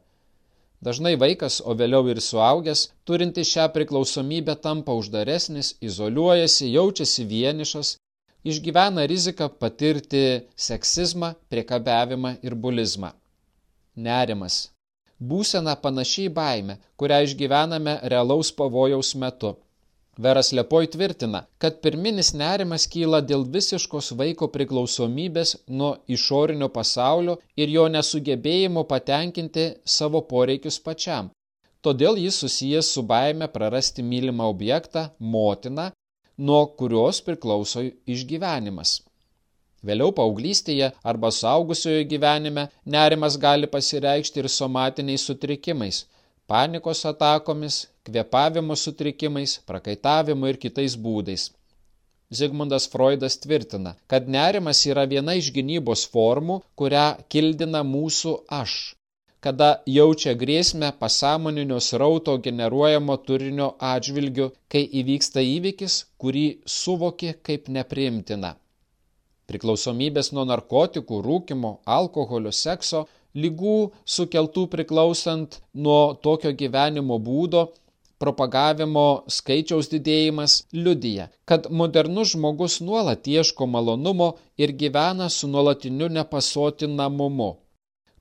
Dažnai 0.85 1.15
vaikas, 1.17 1.57
o 1.65 1.73
vėliau 1.73 2.05
ir 2.11 2.19
suaugęs, 2.21 2.83
turinti 3.07 3.41
šią 3.51 3.65
priklausomybę 3.73 4.53
tampa 4.61 4.93
uždaresnis, 4.93 5.73
izoliuojasi, 5.81 6.69
jaučiasi 6.75 7.25
vienišas, 7.31 7.95
išgyvena 8.45 9.07
riziką 9.09 9.49
patirti 9.61 10.23
seksizmą, 10.67 11.33
priekabiavimą 11.49 12.35
ir 12.45 12.55
bulizmą. 12.55 13.11
Nerimas. 13.95 14.67
Būsena 15.17 15.73
panašiai 15.81 16.29
baime, 16.29 16.77
kurią 17.01 17.23
išgyvename 17.25 17.97
realaus 18.13 18.51
pavojaus 18.53 19.15
metu. 19.17 19.55
Veras 20.17 20.51
Lepoj 20.51 20.87
tvirtina, 20.93 21.43
kad 21.61 21.75
pirminis 21.81 22.31
nerimas 22.33 22.87
kyla 22.93 23.19
dėl 23.31 23.43
visiškos 23.55 24.07
vaiko 24.21 24.47
priklausomybės 24.55 25.51
nuo 25.81 25.89
išorinio 26.15 26.69
pasaulio 26.77 27.35
ir 27.63 27.69
jo 27.73 27.83
nesugebėjimo 27.95 28.83
patenkinti 28.93 29.65
savo 29.97 30.23
poreikius 30.31 30.79
pačiam. 30.87 31.29
Todėl 31.85 32.17
jis 32.23 32.41
susijęs 32.43 32.89
su 32.95 33.03
baime 33.11 33.47
prarasti 33.57 34.07
mylimą 34.13 34.49
objektą, 34.55 35.05
motiną, 35.19 35.91
nuo 36.49 36.63
kurios 36.81 37.21
priklauso 37.29 37.85
išgyvenimas. 38.15 38.97
Vėliau 39.85 40.09
paauglystėje 40.17 40.89
arba 41.13 41.29
suaugusiojo 41.29 42.09
gyvenime 42.09 42.65
nerimas 42.97 43.37
gali 43.37 43.69
pasireikšti 43.77 44.41
ir 44.45 44.53
somatiniais 44.59 45.29
sutrikimais– 45.29 46.03
panikos 46.51 47.03
atakomis, 47.11 47.85
kvėpavimo 48.07 48.75
sutrikimais, 48.79 49.57
prakaitavimu 49.69 50.51
ir 50.51 50.59
kitais 50.63 50.95
būdais. 51.07 51.49
Zigmundas 52.37 52.87
Freudas 52.91 53.37
tvirtina, 53.43 53.95
kad 54.11 54.27
nerimas 54.27 54.83
yra 54.91 55.05
viena 55.13 55.35
iš 55.39 55.51
gynybos 55.55 56.03
formų, 56.13 56.59
kurią 56.79 57.07
kildina 57.31 57.83
mūsų 57.87 58.33
aš, 58.59 58.73
kada 59.47 59.69
jaučia 59.87 60.33
grėsmę 60.41 60.91
pasąmoninio 60.99 61.79
srauto 61.87 62.35
generuojamo 62.47 63.15
turinio 63.29 63.69
atžvilgiu, 63.93 64.49
kai 64.71 64.83
įvyksta 65.01 65.43
įvykis, 65.55 65.99
kurį 66.23 66.45
suvoki 66.77 67.31
kaip 67.49 67.69
nepriimtina. 67.77 68.55
Priklausomybės 69.47 70.33
nuo 70.35 70.43
narkotikų, 70.49 71.21
rūkimo, 71.23 71.77
alkoholio, 71.97 72.51
sekso, 72.51 73.05
lygų 73.43 73.79
sukeltų 74.17 74.67
priklausant 74.73 75.59
nuo 75.73 76.01
tokio 76.27 76.53
gyvenimo 76.61 77.19
būdo 77.27 77.67
propagavimo 78.21 79.05
skaičiaus 79.29 79.89
didėjimas 79.91 80.55
liudija, 80.73 81.27
kad 81.49 81.69
modernus 81.81 82.33
žmogus 82.33 82.79
nuolat 82.81 83.29
ieško 83.29 83.67
malonumo 83.69 84.31
ir 84.57 84.73
gyvena 84.81 85.29
su 85.29 85.49
nuolatiniu 85.51 86.09
nepasotinamumu. 86.17 87.51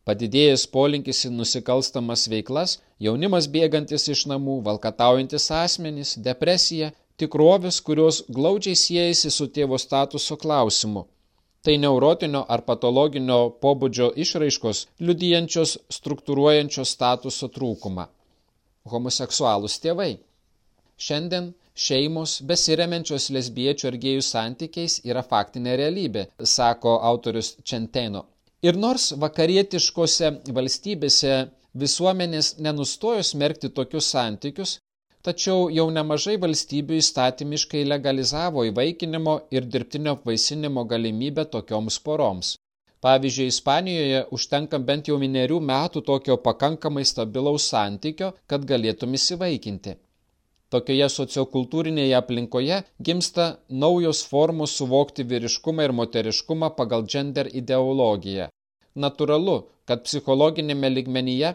Padidėjęs 0.07 0.69
polinkis 0.71 1.25
į 1.27 1.33
nusikalstamas 1.35 2.29
veiklas, 2.31 2.77
jaunimas 3.03 3.49
bėgantis 3.57 4.07
iš 4.13 4.27
namų, 4.31 4.61
valkataujantis 4.69 5.49
asmenys, 5.63 6.15
depresija, 6.29 6.93
tikrovės, 7.19 7.81
kurios 7.89 8.23
glaudžiai 8.37 8.79
siejasi 8.79 9.33
su 9.35 9.49
tėvo 9.57 9.81
statuso 9.83 10.37
klausimu. 10.45 11.09
Tai 11.67 11.73
neurotinio 11.83 12.45
ar 12.55 12.63
patologinio 12.63 13.39
pobūdžio 13.65 14.13
išraiškos 14.23 14.83
liudijančios 15.03 15.73
struktūruojančios 15.97 16.93
statuso 16.95 17.49
trūkumą 17.57 18.05
homoseksualūs 18.93 19.81
tėvai. 19.83 20.13
Šiandien 21.07 21.51
šeimos 21.87 22.37
besiremenčios 22.51 23.29
lesbiečių 23.37 23.91
ar 23.91 23.99
gėjų 24.05 24.23
santykiais 24.29 25.01
yra 25.11 25.25
faktinė 25.33 25.77
realybė, 25.83 26.27
sako 26.57 26.97
autorius 27.11 27.57
Čenteno. 27.65 28.25
Ir 28.65 28.79
nors 28.81 29.11
vakarietiškose 29.25 30.31
valstybėse 30.57 31.35
visuomenės 31.83 32.55
nenustojo 32.67 33.27
smerkti 33.27 33.69
tokius 33.79 34.09
santykius, 34.15 34.79
tačiau 35.27 35.67
jau 35.75 35.87
nemažai 35.95 36.37
valstybių 36.43 37.01
įstatymiškai 37.03 37.83
legalizavo 37.93 38.65
įvaikinimo 38.71 39.35
ir 39.57 39.67
dirbtinio 39.75 40.15
apvaisinimo 40.19 40.87
galimybę 40.93 41.45
tokioms 41.57 41.99
poroms. 42.07 42.55
Pavyzdžiui, 43.07 43.51
Ispanijoje 43.53 44.21
užtenka 44.37 44.79
bent 44.89 45.11
jau 45.11 45.19
minerių 45.23 45.61
metų 45.71 46.03
tokio 46.11 46.37
pakankamai 46.47 47.05
stabilaus 47.11 47.69
santykio, 47.73 48.33
kad 48.51 48.65
galėtum 48.71 49.15
įsivaikinti. 49.19 49.97
Tokioje 50.75 51.07
sociokultūrinėje 51.15 52.17
aplinkoje 52.19 52.81
gimsta 53.09 53.45
naujos 53.83 54.23
formos 54.31 54.75
suvokti 54.81 55.27
vyriškumą 55.33 55.87
ir 55.87 55.95
moteriškumą 56.01 56.73
pagal 56.81 57.07
gender 57.15 57.51
ideologiją. 57.61 58.49
Naturalu, 59.05 59.57
kad 59.87 60.03
psichologinėme 60.09 60.91
ligmenyje 60.97 61.53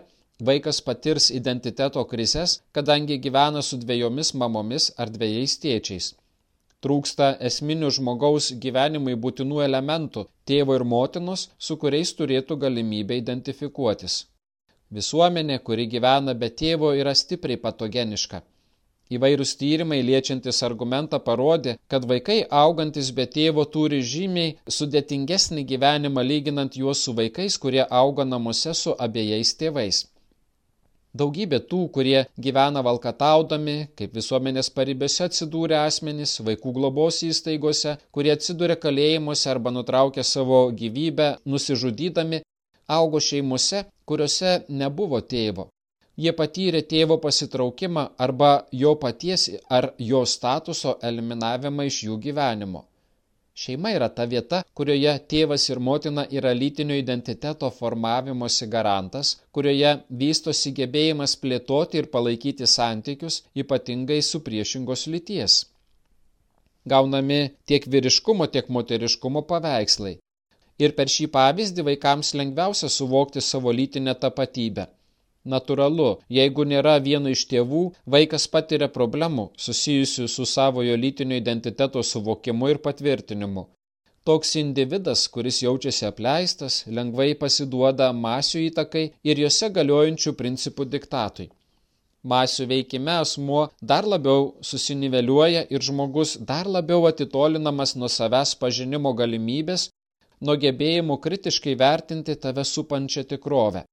Vaikas 0.47 0.79
patirs 0.81 1.27
identiteto 1.37 2.01
krizės, 2.11 2.53
kadangi 2.73 3.19
gyvena 3.23 3.61
su 3.61 3.77
dviejomis 3.77 4.31
mamomis 4.41 4.87
ar 5.03 5.09
dviejais 5.13 5.53
tėčiais. 5.61 6.05
Trūksta 6.81 7.27
esminių 7.49 7.91
žmogaus 7.97 8.47
gyvenimui 8.63 9.13
būtinų 9.25 9.59
elementų- 9.65 10.23
tėvo 10.49 10.77
ir 10.79 10.83
motinos, 10.93 11.43
su 11.65 11.77
kuriais 11.83 12.13
turėtų 12.21 12.57
galimybę 12.63 13.17
identifikuotis. 13.21 14.15
Visuomenė, 14.97 15.59
kuri 15.67 15.85
gyvena 15.91 16.33
be 16.33 16.49
tėvo, 16.61 16.89
yra 17.01 17.13
stipriai 17.19 17.61
patogeniška. 17.65 18.41
Įvairūs 19.17 19.51
tyrimai 19.59 19.99
liečiantis 20.07 20.63
argumentą 20.69 21.19
parodė, 21.27 21.75
kad 21.87 22.07
vaikai 22.13 22.39
augantis 22.63 23.11
be 23.11 23.27
tėvo 23.37 23.67
turi 23.75 24.01
žymiai 24.13 24.55
sudėtingesnį 24.77 25.67
gyvenimą 25.73 26.25
lyginant 26.31 26.81
juos 26.81 27.05
su 27.05 27.13
vaikais, 27.13 27.59
kurie 27.59 27.85
auga 28.01 28.25
namuose 28.25 28.73
su 28.81 28.95
abiejais 29.07 29.53
tėvais. 29.61 30.01
Daugybė 31.19 31.57
tų, 31.71 31.77
kurie 31.95 32.19
gyvena 32.43 32.81
valkataudami, 32.87 33.73
kaip 33.99 34.13
visuomenės 34.15 34.69
paribėse 34.75 35.25
atsidūrė 35.25 35.75
asmenys, 35.81 36.37
vaikų 36.47 36.71
globos 36.77 37.17
įstaigose, 37.27 37.97
kurie 38.15 38.31
atsidūrė 38.31 38.77
kalėjimuose 38.85 39.49
arba 39.51 39.73
nutraukė 39.75 40.23
savo 40.23 40.61
gyvybę, 40.81 41.27
nusižudydami, 41.43 42.39
augo 42.99 43.19
šeimose, 43.19 43.83
kuriuose 44.07 44.53
nebuvo 44.69 45.19
tėvo. 45.33 45.67
Jie 46.21 46.31
patyrė 46.37 46.81
tėvo 46.93 47.17
pasitraukimą 47.25 48.05
arba 48.27 48.53
jo 48.83 48.95
paties 49.03 49.49
ar 49.79 49.91
jo 50.11 50.23
statuso 50.35 50.95
eliminavimą 51.09 51.89
iš 51.91 51.99
jų 52.07 52.17
gyvenimo. 52.27 52.85
Šeima 53.53 53.91
yra 53.91 54.07
ta 54.17 54.25
vieta, 54.31 54.61
kurioje 54.79 55.13
tėvas 55.31 55.65
ir 55.69 55.79
motina 55.87 56.23
yra 56.39 56.53
lytinio 56.59 56.95
identiteto 56.99 57.69
formavimosi 57.79 58.67
garantas, 58.75 59.31
kurioje 59.57 59.91
vystosi 60.21 60.71
gebėjimas 60.77 61.35
plėtoti 61.41 61.99
ir 62.01 62.07
palaikyti 62.13 62.69
santykius, 62.75 63.41
ypatingai 63.63 64.21
su 64.29 64.39
priešingos 64.47 65.05
lyties. 65.15 65.57
Gaunami 66.93 67.41
tiek 67.67 67.85
vyriškumo, 67.95 68.47
tiek 68.55 68.71
moteriškumo 68.77 69.43
paveikslai. 69.51 70.15
Ir 70.81 70.95
per 70.97 71.11
šį 71.13 71.27
pavyzdį 71.35 71.85
vaikams 71.91 72.33
lengviausia 72.41 72.89
suvokti 72.89 73.43
savo 73.51 73.75
lytinę 73.81 74.15
tapatybę 74.23 74.87
Naturalu, 75.43 76.09
jeigu 76.29 76.63
nėra 76.69 76.99
vieno 77.01 77.29
iš 77.33 77.47
tėvų, 77.49 77.83
vaikas 78.15 78.43
patiria 78.55 78.87
problemų 78.97 79.45
susijusių 79.57 80.27
su 80.29 80.45
savojo 80.45 80.97
lytinio 81.03 81.39
identiteto 81.41 82.03
suvokimu 82.03 82.69
ir 82.69 82.79
patvirtinimu. 82.87 83.63
Toks 84.23 84.51
individas, 84.61 85.23
kuris 85.33 85.63
jaučiasi 85.63 86.05
apleistas, 86.05 86.83
lengvai 86.97 87.31
pasiduoda 87.43 88.11
masių 88.13 88.61
įtakai 88.67 89.03
ir 89.31 89.41
juose 89.41 89.69
galiojančių 89.77 90.33
principų 90.41 90.85
diktatui. 90.95 91.47
Masių 92.21 92.67
veikime 92.69 93.15
asmuo 93.23 93.63
dar 93.81 94.05
labiau 94.05 94.43
susiniveliuoja 94.61 95.63
ir 95.73 95.81
žmogus 95.81 96.35
dar 96.51 96.69
labiau 96.69 97.07
atitolinamas 97.09 97.95
nuo 97.95 98.11
savęs 98.17 98.53
pažinimo 98.61 99.15
galimybės, 99.23 99.87
nuo 100.45 100.53
gebėjimų 100.65 101.17
kritiškai 101.25 101.73
vertinti 101.81 102.37
tave 102.45 102.67
supančią 102.73 103.25
tikrovę. 103.33 103.83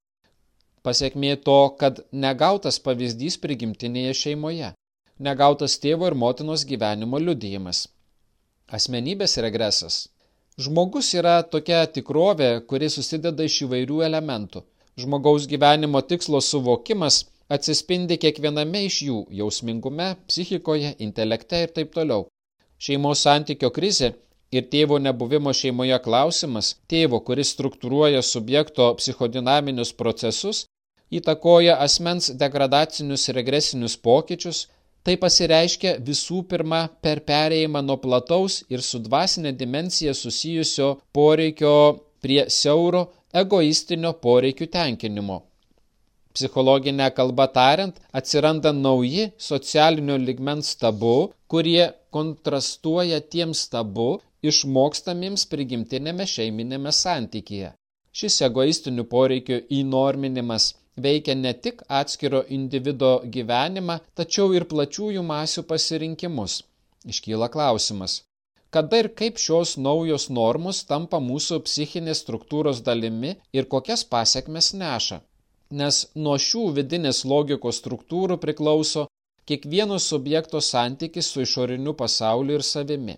Pasiekmė 0.86 1.36
to, 1.46 1.58
kad 1.80 2.02
negautas 2.12 2.78
pavyzdys 2.84 3.36
prigimtinėje 3.42 4.14
šeimoje, 4.22 4.72
negautas 5.28 5.78
tėvo 5.82 6.06
ir 6.10 6.14
motinos 6.14 6.64
gyvenimo 6.68 7.18
liudijimas. 7.22 7.86
Asmenybės 8.78 9.38
regresas. 9.44 10.06
Žmogus 10.58 11.12
yra 11.14 11.40
tokia 11.54 11.84
tikrovė, 11.96 12.50
kuri 12.70 12.90
susideda 12.90 13.46
iš 13.46 13.62
įvairių 13.66 14.02
elementų. 14.06 14.62
Žmogaus 14.98 15.46
gyvenimo 15.50 16.00
tikslo 16.12 16.40
suvokimas 16.42 17.20
atsispindi 17.56 18.18
kiekviename 18.22 18.84
iš 18.86 19.02
jų- 19.08 19.18
jausmingume, 19.40 20.08
psichikoje, 20.30 20.94
intelekte 21.06 21.62
ir 21.66 21.74
taip 21.76 21.94
toliau. 21.94 22.26
Šeimos 22.78 23.22
santykio 23.26 23.70
krizė 23.74 24.12
ir 24.52 24.68
tėvo 24.72 24.98
nebuvimo 25.02 25.52
šeimoje 25.52 25.98
klausimas, 26.04 26.74
tėvo, 26.90 27.20
kuris 27.24 27.52
struktūruoja 27.56 28.22
subjekto 28.24 28.88
psichodinaminius 29.00 29.92
procesus, 29.92 30.64
įtakoja 31.12 31.78
asmens 31.84 32.30
degradacinius 32.42 33.28
regresinius 33.36 33.96
pokyčius, 33.96 34.66
tai 35.04 35.16
pasireiškia 35.20 35.96
visų 36.04 36.42
pirma 36.50 36.82
per 37.04 37.22
perėjimą 37.28 37.82
nuo 37.84 37.96
plataus 38.00 38.62
ir 38.68 38.82
su 38.84 39.00
dvasinė 39.04 39.54
dimensija 39.56 40.14
susijusio 40.14 40.96
poreikio 41.16 41.74
prie 42.20 42.42
siauro 42.50 43.06
egoistinio 43.32 44.12
poreikių 44.24 44.68
tenkinimo. 44.72 45.42
Psichologinė 46.36 47.08
kalba 47.16 47.48
tariant, 47.50 47.96
atsiranda 48.12 48.70
nauji 48.72 49.30
socialinio 49.42 50.18
ligmens 50.20 50.74
tabu, 50.78 51.32
kurie 51.50 51.88
kontrastuoja 52.14 53.20
tiems 53.32 53.64
tabu 53.72 54.10
išmokstamiems 54.52 55.46
prigimtinėme 55.52 56.26
šeiminėme 56.34 56.92
santykyje. 57.02 57.72
Šis 58.18 58.40
egoistinių 58.48 59.04
poreikių 59.14 59.58
įnorminimas 59.80 60.72
veikia 61.06 61.34
ne 61.34 61.52
tik 61.66 61.82
atskiro 62.00 62.40
individo 62.56 63.10
gyvenimą, 63.36 63.98
tačiau 64.18 64.54
ir 64.58 64.66
plačiųjų 64.72 65.22
masių 65.32 65.64
pasirinkimus. 65.72 66.62
Iškyla 67.12 67.48
klausimas, 67.54 68.22
kada 68.74 69.02
ir 69.02 69.08
kaip 69.20 69.38
šios 69.44 69.76
naujos 69.86 70.28
normos 70.40 70.82
tampa 70.90 71.20
mūsų 71.28 71.60
psichinės 71.68 72.24
struktūros 72.24 72.82
dalimi 72.88 73.36
ir 73.52 73.68
kokias 73.74 74.04
pasiekmes 74.14 74.72
neša. 74.82 75.20
Nes 75.78 76.00
nuo 76.24 76.34
šių 76.48 76.64
vidinės 76.80 77.24
logikos 77.28 77.80
struktūrų 77.82 78.38
priklauso 78.44 79.06
kiekvieno 79.48 79.98
subjekto 79.98 80.60
santykis 80.64 81.30
su 81.32 81.44
išoriniu 81.46 81.94
pasauliu 82.02 82.58
ir 82.58 82.64
savimi. 82.72 83.16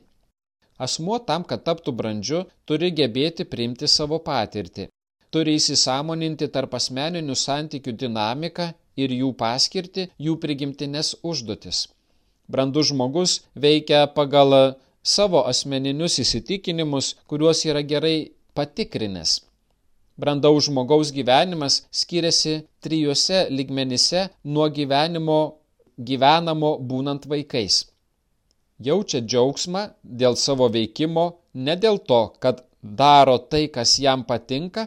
Asmuo 0.87 1.19
tam, 1.29 1.45
kad 1.45 1.67
taptų 1.67 1.93
brandžiu, 1.97 2.47
turi 2.65 2.89
gebėti 3.03 3.45
priimti 3.45 3.89
savo 3.99 4.19
patirtį 4.31 4.89
turi 5.35 5.55
įsisamoninti 5.59 6.49
tarp 6.55 6.75
asmeninių 6.79 7.37
santykių 7.39 7.95
dinamiką 8.03 8.71
ir 9.03 9.15
jų 9.15 9.31
paskirti, 9.43 10.09
jų 10.19 10.37
prigimtinės 10.43 11.15
užduotis. 11.33 11.85
Brandus 12.51 12.91
žmogus 12.91 13.37
veikia 13.55 14.07
pagal 14.17 14.57
savo 15.03 15.45
asmeninius 15.53 16.19
įsitikinimus, 16.25 17.15
kuriuos 17.31 17.63
yra 17.71 17.83
gerai 17.93 18.33
patikrinęs. 18.59 19.39
Brandaus 20.21 20.67
žmogaus 20.67 21.15
gyvenimas 21.17 21.85
skiriasi 22.01 22.59
trijuose 22.85 23.47
ligmenyse 23.55 24.27
nuo 24.45 24.67
gyvenimo 24.69 25.39
gyvenamo 26.09 26.75
būnant 26.91 27.25
vaikais. 27.31 27.87
Jaučia 28.81 29.21
džiaugsmą 29.21 29.83
dėl 30.21 30.37
savo 30.41 30.71
veikimo 30.73 31.25
ne 31.55 31.77
dėl 31.77 31.99
to, 32.11 32.21
kad 32.41 32.63
daro 32.81 33.37
tai, 33.53 33.67
kas 33.69 33.99
jam 34.01 34.25
patinka, 34.25 34.87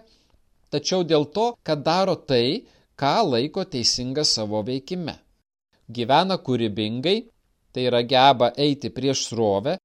tačiau 0.73 1.03
dėl 1.05 1.27
to, 1.35 1.51
kad 1.63 1.83
daro 1.85 2.15
tai, 2.15 2.63
ką 2.97 3.13
laiko 3.29 3.65
teisinga 3.75 4.23
savo 4.25 4.63
veikime. 4.65 5.13
Gyvena 5.93 6.39
kūrybingai, 6.41 7.17
tai 7.73 7.87
yra 7.89 8.01
geba 8.13 8.49
eiti 8.65 8.89
prieš 8.95 9.27
srovę 9.29 9.75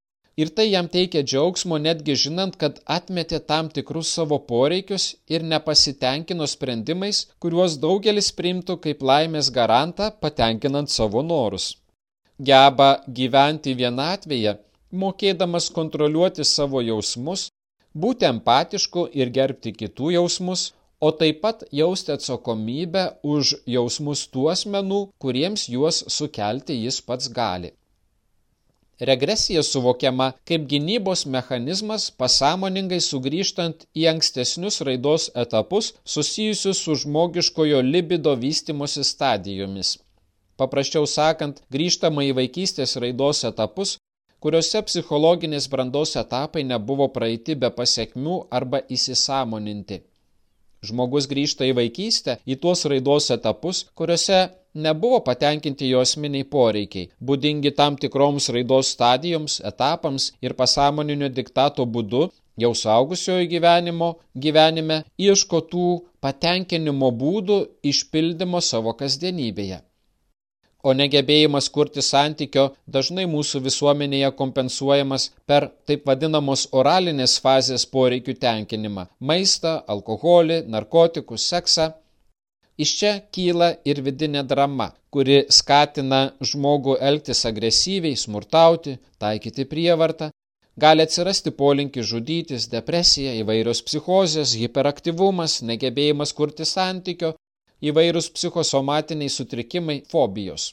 ir 0.41 0.53
tai 0.57 0.69
jam 0.71 0.89
teikia 0.89 1.23
džiaugsmo 1.27 1.79
netgi 1.87 2.15
žinant, 2.23 2.57
kad 2.63 2.79
atmetė 2.97 3.41
tam 3.51 3.69
tikrus 3.75 4.13
savo 4.17 4.39
poreikius 4.53 5.09
ir 5.35 5.45
nepasitenkino 5.53 6.47
sprendimais, 6.47 7.27
kuriuos 7.43 7.77
daugelis 7.85 8.31
priimtų 8.41 8.79
kaip 8.87 9.05
laimės 9.11 9.51
garantą, 9.59 10.13
patenkinant 10.25 10.95
savo 10.95 11.25
norus. 11.33 11.75
Geba 12.39 12.89
gyventi 13.19 13.73
vienatvėje, 13.75 14.53
mokėdamas 15.03 15.65
kontroliuoti 15.75 16.45
savo 16.47 16.83
jausmus, 16.87 17.49
būti 18.05 18.29
empatišku 18.29 19.09
ir 19.21 19.33
gerbti 19.39 19.73
kitų 19.81 20.13
jausmus, 20.15 20.69
o 21.01 21.11
taip 21.11 21.41
pat 21.43 21.65
jausti 21.81 22.15
atsakomybę 22.15 23.05
už 23.35 23.57
jausmus 23.75 24.25
tų 24.31 24.47
asmenų, 24.55 25.01
kuriems 25.19 25.67
juos 25.75 26.05
sukelti 26.19 26.79
jis 26.85 27.01
pats 27.11 27.29
gali. 27.41 27.75
Regresija 29.11 29.63
suvokiama 29.63 30.33
kaip 30.47 30.65
gynybos 30.71 31.27
mechanizmas 31.27 32.09
pasąmoningai 32.23 32.99
sugrįžtant 33.03 33.87
į 33.95 34.09
ankstesnius 34.15 34.81
raidos 34.87 35.31
etapus 35.35 35.93
susijusius 36.15 36.83
su 36.87 36.97
žmogiškojo 37.03 37.83
libido 37.95 38.35
vystimosi 38.35 39.05
stadijomis. 39.05 39.99
Paprasčiau 40.59 41.07
sakant, 41.07 41.61
grįžtama 41.75 42.25
į 42.27 42.35
vaikystės 42.41 42.97
raidos 43.03 43.45
etapus, 43.47 43.97
kuriuose 44.43 44.81
psichologinės 44.89 45.69
brandos 45.71 46.17
etapai 46.23 46.65
nebuvo 46.67 47.07
praeiti 47.15 47.55
be 47.63 47.71
pasiekmių 47.77 48.39
arba 48.59 48.81
įsisamoninti. 48.97 50.01
Žmogus 50.89 51.27
grįžta 51.31 51.67
į 51.67 51.77
vaikystę, 51.79 52.37
į 52.53 52.59
tuos 52.63 52.85
raidos 52.91 53.31
etapus, 53.35 53.85
kuriuose 53.99 54.41
nebuvo 54.87 55.19
patenkinti 55.29 55.89
jo 55.93 56.03
asmeniai 56.07 56.47
poreikiai, 56.57 57.09
būdingi 57.31 57.75
tam 57.81 57.99
tikroms 58.03 58.51
raidos 58.55 58.93
stadijoms, 58.95 59.59
etapams 59.73 60.31
ir 60.43 60.55
pasąmoninio 60.61 61.31
diktato 61.41 61.87
būdu 61.97 62.29
jau 62.63 62.73
saugusiojo 62.83 63.47
gyvenimo 63.55 64.13
gyvenime 64.47 65.03
ieško 65.27 65.63
tų 65.73 65.91
patenkinimo 66.27 67.11
būdų 67.23 67.59
išpildymo 67.93 68.63
savo 68.71 68.95
kasdienybėje 69.03 69.83
o 70.83 70.95
negebėjimas 70.95 71.69
kurti 71.75 72.03
santykio 72.05 72.65
dažnai 72.97 73.27
mūsų 73.31 73.63
visuomenėje 73.67 74.31
kompensuojamas 74.41 75.29
per 75.51 75.69
taip 75.91 76.07
vadinamos 76.11 76.67
oralinės 76.81 77.39
fazės 77.45 77.87
poreikių 77.95 78.37
tenkinimą– 78.45 79.09
maistą, 79.31 79.75
alkoholį, 79.95 80.63
narkotikus, 80.75 81.49
seksą. 81.53 81.91
Iš 82.79 82.91
čia 82.99 83.13
kyla 83.35 83.73
ir 83.91 83.99
vidinė 84.07 84.45
drama, 84.47 84.93
kuri 85.11 85.41
skatina 85.51 86.21
žmogų 86.51 86.95
elgtis 87.11 87.41
agresyviai, 87.51 88.15
smurtauti, 88.15 88.99
taikyti 89.19 89.67
prievartą. 89.73 90.31
Gali 90.79 91.03
atsirasti 91.03 91.51
polinkį 91.59 92.05
žudytis, 92.07 92.69
depresija, 92.71 93.33
įvairios 93.41 93.81
psichozės, 93.83 94.53
hiperaktyvumas, 94.61 95.59
negebėjimas 95.67 96.33
kurti 96.39 96.67
santykio, 96.71 97.33
įvairūs 97.83 98.31
psichosomatiniai 98.35 99.31
sutrikimai, 99.33 100.03
fobijos. 100.11 100.73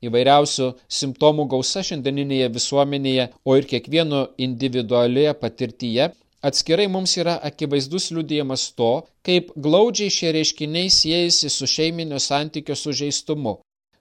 Įvairiausių 0.00 0.70
simptomų 0.88 1.44
gausa 1.52 1.82
šiandieninėje 1.84 2.48
visuomenėje, 2.54 3.26
o 3.44 3.56
ir 3.58 3.66
kiekvieno 3.68 4.22
individualioje 4.40 5.34
patirtyje 5.42 6.06
atskirai 6.40 6.86
mums 6.88 7.16
yra 7.20 7.34
akivaizdus 7.50 8.08
liūdėjimas 8.14 8.70
to, 8.78 8.92
kaip 9.26 9.50
glaudžiai 9.66 10.14
šie 10.14 10.32
reiškiniai 10.38 10.92
siejasi 10.94 11.50
su 11.52 11.68
šeiminio 11.68 12.20
santykio 12.22 12.76
sužeistumu, 12.82 13.58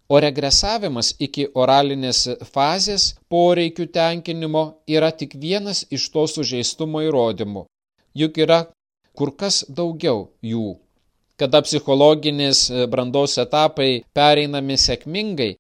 o 0.09 0.19
regresavimas 0.23 1.11
iki 1.19 1.49
oralinės 1.63 2.21
fazės 2.53 3.09
poreikių 3.33 3.89
tenkinimo 3.99 4.63
yra 4.87 5.11
tik 5.11 5.35
vienas 5.43 5.83
iš 5.91 6.09
to 6.13 6.25
sužeistumo 6.35 7.03
įrodymų. 7.09 7.65
Juk 8.15 8.39
yra 8.45 8.61
kur 9.13 9.35
kas 9.35 9.65
daugiau 9.67 10.29
jų. 10.41 10.79
Kada 11.39 11.61
psichologinės 11.63 12.65
brandos 12.91 13.37
etapai 13.39 13.91
pereinami 14.13 14.75
sėkmingai, 14.75 15.53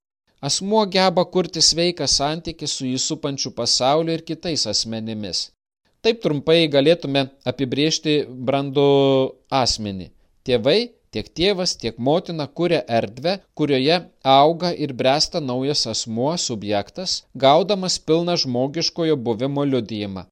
Asmuo 0.47 0.85
geba 0.87 1.25
kurti 1.35 1.59
sveiką 1.59 2.05
santykį 2.07 2.67
su 2.73 2.85
jį 2.87 2.99
supančiu 3.05 3.49
pasauliu 3.55 4.13
ir 4.15 4.21
kitais 4.29 4.61
asmenimis. 4.71 5.41
Taip 5.99 6.21
trumpai 6.23 6.61
galėtume 6.75 7.25
apibriežti 7.51 8.13
brandų 8.47 8.85
asmenį. 9.61 10.07
Tėvai, 10.47 10.77
tiek 11.11 11.27
tėvas, 11.39 11.75
tiek 11.81 11.99
motina 12.09 12.47
kuria 12.47 12.79
erdvę, 12.99 13.35
kurioje 13.51 13.99
auga 14.37 14.71
ir 14.85 14.95
bręsta 15.01 15.43
naujas 15.43 15.83
asmuo, 15.93 16.31
subjektas, 16.47 17.19
gaudamas 17.35 17.99
pilną 17.99 18.39
žmogiškojo 18.45 19.19
buvimo 19.27 19.67
liudijimą. 19.73 20.23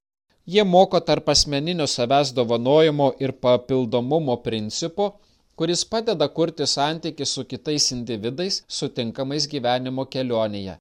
Jie 0.48 0.64
moko 0.64 1.04
tarp 1.04 1.28
asmeninio 1.28 1.84
savęs 1.84 2.32
dovanojimo 2.32 3.12
ir 3.20 3.36
papildomumo 3.44 4.40
principo 4.48 5.12
kuris 5.58 5.84
padeda 5.92 6.26
kurti 6.34 6.66
santyki 6.66 7.24
su 7.26 7.42
kitais 7.52 7.86
individais 7.94 8.56
sutinkamais 8.80 9.46
gyvenimo 9.54 10.04
kelionėje. 10.12 10.76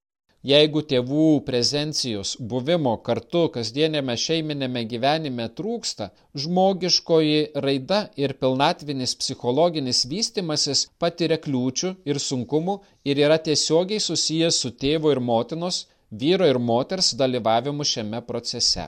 Jeigu 0.47 0.83
tėvų 0.91 1.23
prezencijos 1.47 2.33
buvimo 2.51 2.91
kartu 3.07 3.41
kasdienėme 3.55 4.15
šeiminėme 4.23 4.83
gyvenime 4.91 5.47
trūksta, 5.59 6.11
žmogiškoji 6.43 7.39
raida 7.65 8.03
ir 8.23 8.35
pilnatvinis 8.43 9.15
psichologinis 9.23 10.03
vystimasis 10.11 10.85
patiria 11.01 11.39
kliūčių 11.47 11.91
ir 12.11 12.21
sunkumų 12.27 12.77
ir 13.09 13.23
yra 13.25 13.39
tiesiogiai 13.49 14.05
susijęs 14.09 14.61
su 14.61 14.71
tėvo 14.85 15.15
ir 15.15 15.23
motinos, 15.31 15.81
vyro 16.21 16.45
ir 16.53 16.61
moters 16.69 17.11
dalyvavimu 17.23 17.89
šiame 17.95 18.21
procese. 18.29 18.87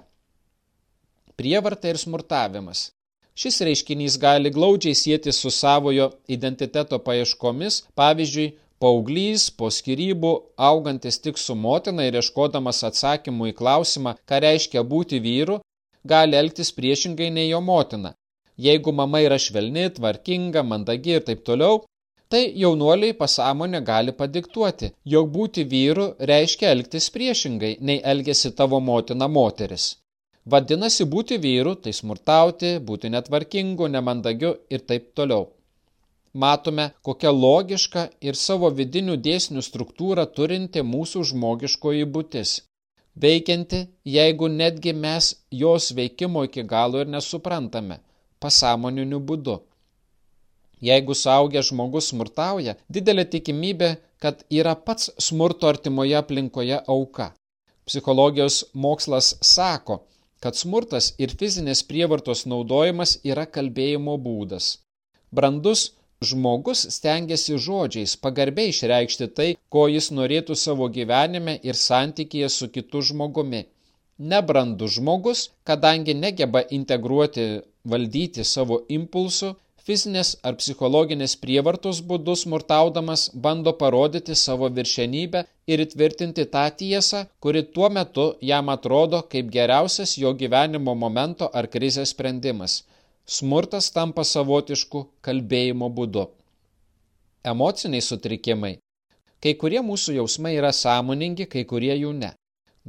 Prievarta 1.35 1.89
ir 1.89 1.97
smurtavimas 1.97 2.85
Šis 3.39 3.61
reiškinys 3.63 4.15
gali 4.19 4.49
glaudžiai 4.51 4.97
sėti 4.99 5.31
su 5.35 5.49
savojo 5.57 6.07
identiteto 6.35 6.97
paieškomis, 7.05 7.75
pavyzdžiui, 7.99 8.47
Pauglys 8.83 9.45
po 9.59 9.69
skirybų, 9.75 10.31
augantis 10.69 11.19
tik 11.23 11.39
su 11.39 11.55
motina 11.65 12.07
ir 12.07 12.17
ieškodamas 12.19 12.79
atsakymų 12.89 13.49
į 13.51 13.53
klausimą, 13.59 14.13
ką 14.29 14.39
reiškia 14.45 14.83
būti 14.91 15.19
vyru, 15.23 15.57
gali 16.13 16.39
elgtis 16.41 16.73
priešingai 16.79 17.29
nei 17.37 17.47
jo 17.49 17.61
motina. 17.69 18.11
Jeigu 18.67 18.91
mama 18.99 19.23
yra 19.23 19.39
švelni, 19.45 19.85
tvarkinga, 19.99 20.65
mandagi 20.73 21.15
ir 21.15 21.25
taip 21.31 21.47
toliau, 21.51 21.81
tai 22.31 22.43
jaunuoliai 22.63 23.15
pasąmonė 23.23 23.83
gali 23.91 24.15
padiktuoti, 24.19 24.91
jog 25.15 25.31
būti 25.39 25.67
vyru 25.75 26.11
reiškia 26.33 26.75
elgtis 26.75 27.07
priešingai 27.15 27.73
nei 27.79 27.99
elgesi 28.13 28.51
tavo 28.61 28.83
motina 28.91 29.31
moteris. 29.39 29.89
Vadinasi, 30.51 31.05
būti 31.13 31.37
vyru 31.43 31.75
tai 31.83 31.91
smurtauti, 31.93 32.69
būti 32.89 33.09
netvarkingu, 33.13 33.87
nemandagiu 33.95 34.55
ir 34.73 34.81
taip 34.91 35.11
toliau. 35.19 35.49
Matome, 36.33 36.85
kokia 37.05 37.31
logiška 37.35 38.05
ir 38.21 38.37
savo 38.37 38.69
vidinių 38.79 39.17
dėsnių 39.27 39.61
struktūrą 39.65 40.25
turinti 40.37 40.81
mūsų 40.93 41.23
žmogiškoji 41.31 42.09
būtis. 42.15 42.55
Veikianti, 43.25 43.79
jeigu 44.05 44.47
netgi 44.47 44.93
mes 44.93 45.31
jos 45.61 45.91
veikimo 45.97 46.45
iki 46.47 46.63
galo 46.63 47.01
ir 47.03 47.09
nesuprantame, 47.15 47.99
pasąmoniniu 48.39 49.19
būdu. 49.31 49.57
Jeigu 50.89 51.17
suaugęs 51.21 51.73
žmogus 51.73 52.11
smurtauja, 52.13 52.77
didelė 52.87 53.25
tikimybė, 53.33 53.89
kad 54.23 54.45
yra 54.49 54.75
pats 54.75 55.11
smurto 55.19 55.67
artimoje 55.67 56.15
aplinkoje 56.21 56.79
auka. 56.87 57.33
Psichologijos 57.89 58.63
mokslas 58.73 59.33
sako, 59.41 60.05
kad 60.43 60.57
smurtas 60.59 61.13
ir 61.23 61.35
fizinės 61.39 61.81
prievartos 61.89 62.45
naudojimas 62.51 63.15
yra 63.31 63.45
kalbėjimo 63.57 64.15
būdas. 64.27 64.67
Brandus 65.31 65.81
žmogus 66.29 66.83
stengiasi 66.95 67.57
žodžiais 67.65 68.15
pagarbiai 68.23 68.71
išreikšti 68.73 69.27
tai, 69.39 69.49
ko 69.73 69.87
jis 69.95 70.09
norėtų 70.19 70.57
savo 70.61 70.87
gyvenime 70.97 71.55
ir 71.69 71.79
santykėje 71.81 72.49
su 72.55 72.69
kitu 72.75 73.01
žmogumi. 73.11 73.65
Nebrandus 74.31 74.97
žmogus, 74.97 75.43
kadangi 75.63 76.15
negeba 76.23 76.63
integruoti, 76.77 77.45
valdyti 77.91 78.43
savo 78.43 78.81
impulsų, 78.97 79.53
fizinės 79.89 80.35
ar 80.45 80.55
psichologinės 80.59 81.33
prievartos 81.43 81.99
būdu 82.09 82.35
smurtaudamas 82.41 83.23
bando 83.45 83.71
parodyti 83.79 84.35
savo 84.41 84.69
viršenybę 84.77 85.41
ir 85.73 85.81
įtvirtinti 85.85 86.45
tą 86.53 86.65
tiesą, 86.81 87.23
kuri 87.43 87.63
tuo 87.77 87.89
metu 87.95 88.25
jam 88.49 88.69
atrodo 88.75 89.21
kaip 89.31 89.49
geriausias 89.55 90.13
jo 90.23 90.33
gyvenimo 90.41 90.93
momento 91.05 91.49
ar 91.61 91.69
krizės 91.75 92.13
sprendimas. 92.13 92.83
Smurtas 93.37 93.89
tampa 93.95 94.25
savotišku 94.33 95.03
kalbėjimo 95.25 95.89
būdu. 95.97 96.27
Emociniai 97.51 98.05
sutrikimai. 98.05 98.73
Kai 99.41 99.53
kurie 99.59 99.81
mūsų 99.89 100.19
jausmai 100.19 100.55
yra 100.59 100.71
sąmoningi, 100.75 101.45
kai 101.49 101.65
kurie 101.65 101.95
jų 101.95 102.13
ne. 102.21 102.33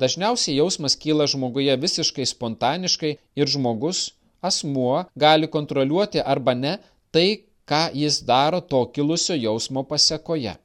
Dažniausiai 0.00 0.56
jausmas 0.56 0.96
kyla 1.02 1.26
žmoguje 1.32 1.76
visiškai 1.84 2.26
spontaniškai 2.28 3.12
ir 3.40 3.52
žmogus 3.54 4.08
asmuo 4.42 5.04
gali 5.16 5.48
kontroliuoti 5.48 6.20
arba 6.34 6.54
ne 6.54 6.78
tai, 7.12 7.28
ką 7.70 7.82
jis 7.94 8.22
daro 8.30 8.60
to 8.60 8.80
kilusio 8.94 9.36
jausmo 9.46 9.84
pasiekoje. 9.92 10.56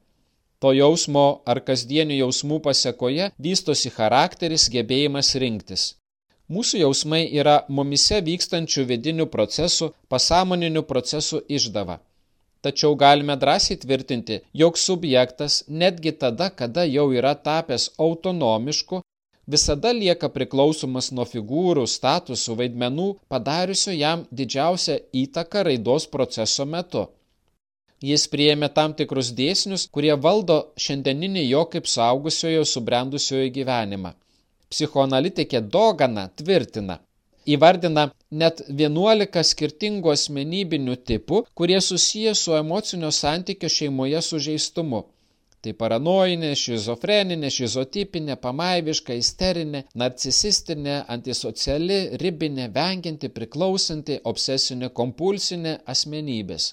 To 0.60 0.72
jausmo 0.72 1.26
ar 1.52 1.60
kasdienių 1.68 2.16
jausmų 2.22 2.58
pasiekoje 2.64 3.30
vystosi 3.46 3.92
charakteris, 3.98 4.70
gebėjimas 4.74 5.34
rinktis. 5.42 5.84
Mūsų 6.54 6.80
jausmai 6.80 7.22
yra 7.40 7.56
mumise 7.68 8.20
vykstančių 8.28 8.84
vidinių 8.90 9.26
procesų, 9.30 9.90
pasąmoninių 10.08 10.82
procesų 10.90 11.42
išdava. 11.58 11.98
Tačiau 12.66 12.96
galime 12.98 13.36
drąsiai 13.42 13.76
tvirtinti, 13.82 14.38
jog 14.60 14.78
subjektas 14.78 15.64
netgi 15.68 16.12
tada, 16.22 16.48
kada 16.60 16.84
jau 16.88 17.06
yra 17.18 17.34
tapęs 17.48 17.90
autonomišku, 18.06 19.02
visada 19.46 19.92
lieka 19.92 20.28
priklausomas 20.36 21.10
nuo 21.14 21.26
figūrų, 21.32 21.86
statusų, 21.90 22.56
vaidmenų, 22.60 23.08
padariusio 23.32 23.94
jam 23.94 24.26
didžiausią 24.40 24.98
įtaką 25.22 25.64
raidos 25.70 26.08
proceso 26.10 26.66
metu. 26.66 27.06
Jis 28.04 28.26
priėmė 28.28 28.68
tam 28.76 28.92
tikrus 28.98 29.32
dėsnius, 29.38 29.86
kurie 29.88 30.12
valdo 30.26 30.58
šiandieninį 30.76 31.46
jo 31.48 31.64
kaip 31.72 31.86
suaugusiojo 31.88 32.64
subrendusiojo 32.68 33.48
gyvenimą. 33.54 34.12
Psichoanalitikė 34.68 35.62
Dogana 35.72 36.26
tvirtina, 36.36 36.98
įvardina 37.46 38.10
net 38.42 38.60
11 38.68 39.42
skirtingų 39.50 40.12
asmenybinių 40.12 40.96
tipų, 41.08 41.44
kurie 41.54 41.80
susiję 41.80 42.34
su 42.34 42.56
emocinio 42.58 43.12
santykio 43.20 43.70
šeimoje 43.78 44.22
sužeistumu. 44.28 45.04
Tai 45.66 45.72
paranojinė, 45.74 46.52
šizofreninė, 46.54 47.48
šizotipinė, 47.50 48.36
pamaiviška, 48.38 49.16
isterinė, 49.18 49.80
narcisistinė, 49.98 51.00
antisociali, 51.10 51.96
ribinė, 52.22 52.68
vengianti, 52.76 53.32
priklausanti, 53.38 54.20
obsesinė, 54.30 54.92
kompulsinė 55.00 55.72
asmenybės. 55.94 56.68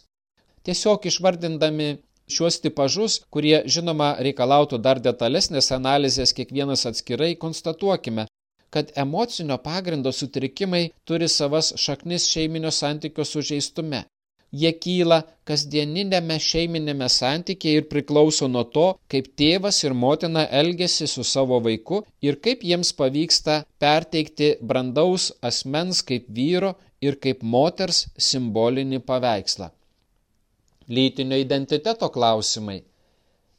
Tiesiog 0.70 1.08
išvardindami 1.10 1.88
šiuos 2.36 2.60
tipažus, 2.68 3.18
kurie 3.34 3.64
žinoma 3.66 4.12
reikalautų 4.28 4.78
dar 4.86 5.02
detalesnės 5.02 5.74
analizės 5.74 6.38
kiekvienas 6.38 6.86
atskirai, 6.92 7.34
konstatuokime, 7.48 8.28
kad 8.70 8.94
emocinio 9.08 9.58
pagrindo 9.58 10.14
sutrikimai 10.14 10.84
turi 11.10 11.34
savas 11.40 11.74
šaknis 11.82 12.30
šeiminio 12.30 12.70
santykio 12.70 13.26
sužeistume. 13.26 14.06
Jie 14.62 14.72
kyla 14.86 15.20
kasdieninėme 15.50 16.38
šeiminėme 16.48 17.10
santykėje 17.10 17.82
ir 17.82 17.88
priklauso 17.92 18.50
nuo 18.56 18.64
to, 18.76 18.88
kaip 19.12 19.32
tėvas 19.42 19.82
ir 19.84 19.96
motina 20.06 20.44
elgesi 20.62 21.08
su 21.10 21.26
savo 21.34 21.60
vaiku 21.68 22.04
ir 22.22 22.38
kaip 22.48 22.66
jiems 22.72 22.94
pavyksta 23.00 23.62
perteikti 23.82 24.56
brandaus 24.62 25.32
asmens 25.52 26.04
kaip 26.12 26.30
vyro 26.40 26.76
ir 27.02 27.18
kaip 27.26 27.42
moters 27.56 28.06
simbolinį 28.32 29.02
paveikslą 29.10 29.74
lytinio 30.88 31.38
identiteto 31.38 32.10
klausimai. 32.10 32.84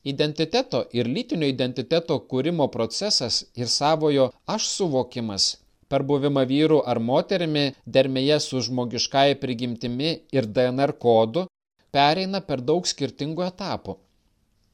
Identiteto 0.04 0.84
ir 0.92 1.08
lytinio 1.08 1.48
identiteto 1.48 2.18
kūrimo 2.30 2.68
procesas 2.68 3.44
ir 3.56 3.68
savojo 3.68 4.30
aš 4.46 4.66
suvokimas 4.68 5.46
per 5.94 6.02
buvimą 6.10 6.42
vyru 6.50 6.80
ar 6.90 6.98
moterimi 7.08 7.64
dermėje 7.96 8.38
su 8.42 8.60
žmogiškai 8.66 9.36
prigimtimi 9.42 10.08
ir 10.36 10.48
DNR 10.54 10.92
kodu 11.04 11.44
pereina 11.94 12.40
per 12.48 12.62
daug 12.70 12.88
skirtingų 12.92 13.44
etapų. 13.46 13.94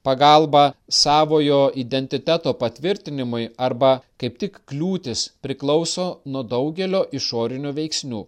Pagalba 0.09 0.63
savojo 1.01 1.59
identiteto 1.83 2.55
patvirtinimui 2.63 3.51
arba 3.67 3.91
kaip 4.23 4.39
tik 4.43 4.57
kliūtis 4.73 5.27
priklauso 5.45 6.07
nuo 6.25 6.43
daugelio 6.55 7.03
išorinių 7.19 7.75
veiksnių. 7.81 8.23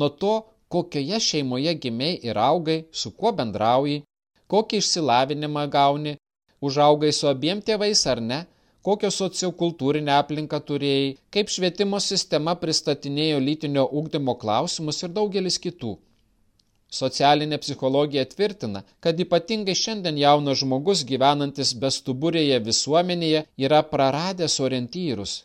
Nuo 0.00 0.08
to, 0.22 0.32
kokioje 0.72 1.20
šeimoje 1.26 1.74
gimiai 1.82 2.16
ir 2.30 2.40
augai, 2.40 2.78
su 3.00 3.12
kuo 3.20 3.34
bendrauji, 3.42 4.00
kokį 4.48 4.80
išsilavinimą 4.80 5.66
gauni, 5.76 6.16
užaugai 6.64 7.12
su 7.18 7.28
abiem 7.34 7.60
tėvais 7.68 8.06
ar 8.14 8.24
ne, 8.30 8.40
kokią 8.86 9.10
sociokultūrinę 9.14 10.12
aplinką 10.18 10.60
turėjai, 10.68 11.16
kaip 11.34 11.50
švietimo 11.54 12.00
sistema 12.04 12.54
pristatinėjo 12.62 13.40
lytinio 13.48 13.84
ūkdymo 14.00 14.36
klausimus 14.44 15.02
ir 15.04 15.12
daugelis 15.18 15.58
kitų. 15.66 15.96
Socialinė 16.90 17.58
psichologija 17.62 18.24
tvirtina, 18.32 18.80
kad 19.04 19.20
ypatingai 19.24 19.76
šiandien 19.78 20.16
jaunas 20.18 20.58
žmogus 20.62 21.04
gyvenantis 21.10 21.70
bestuburėje 21.84 22.58
visuomenėje 22.66 23.44
yra 23.66 23.82
praradęs 23.92 24.58
orientyrus. 24.66 25.36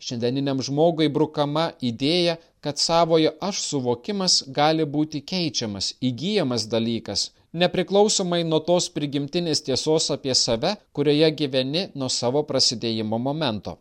Šiandieniniam 0.00 0.62
žmogui 0.66 1.10
brukama 1.12 1.66
idėja, 1.90 2.38
kad 2.64 2.80
savojo 2.82 3.34
aš 3.48 3.60
suvokimas 3.68 4.40
gali 4.58 4.86
būti 4.96 5.20
keičiamas, 5.32 5.92
įgyjamas 6.10 6.66
dalykas, 6.74 7.28
nepriklausomai 7.52 8.42
nuo 8.46 8.60
tos 8.66 8.88
prigimtinės 8.94 9.62
tiesos 9.66 10.10
apie 10.14 10.34
save, 10.38 10.74
kurioje 10.96 11.30
gyveni 11.42 11.86
nuo 11.94 12.08
savo 12.08 12.42
prasidėjimo 12.50 13.18
momento. 13.18 13.76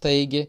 Taigi, 0.00 0.44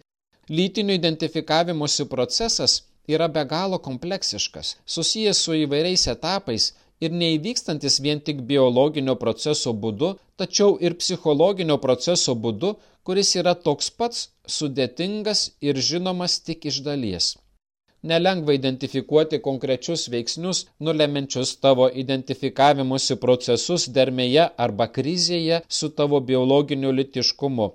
lytinių 0.49 0.97
identifikavimuose 0.99 2.05
procesas 2.12 2.81
yra 3.08 3.27
be 3.29 3.45
galo 3.49 3.79
kompleksiškas, 3.88 4.75
susijęs 4.86 5.41
su 5.45 5.55
įvairiais 5.65 6.08
etapais 6.13 6.73
ir 7.01 7.15
neįvykstantis 7.21 7.99
vien 8.01 8.21
tik 8.27 8.43
biologinio 8.49 9.15
proceso 9.21 9.73
būdu, 9.73 10.15
tačiau 10.38 10.77
ir 10.81 10.97
psichologinio 11.01 11.79
proceso 11.88 12.36
būdu, 12.36 12.75
kuris 13.05 13.36
yra 13.41 13.55
toks 13.55 13.89
pats 13.89 14.29
sudėtingas 14.58 15.49
ir 15.62 15.81
žinomas 15.89 16.39
tik 16.45 16.69
iš 16.71 16.81
dalies 16.86 17.36
nelengva 18.12 18.54
identifikuoti 18.58 19.39
konkrečius 19.48 20.10
veiksnius, 20.13 20.65
nulemenčius 20.80 21.56
tavo 21.65 21.88
identifikavimusi 22.04 23.18
procesus 23.24 23.88
dermėje 23.98 24.50
arba 24.68 24.88
krizėje 25.00 25.63
su 25.80 25.89
tavo 26.02 26.22
biologiniu 26.30 26.94
litiškumu. 27.00 27.72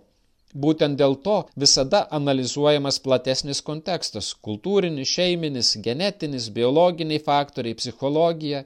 Būtent 0.62 0.99
dėl 0.99 1.14
to 1.27 1.37
visada 1.62 2.01
analizuojamas 2.19 2.99
platesnis 3.05 3.61
kontekstas- 3.69 4.31
kultūrinis, 4.47 5.12
šeiminis, 5.16 5.77
genetinis, 5.85 6.49
biologiniai 6.57 7.23
faktoriai, 7.29 7.79
psichologija. 7.81 8.64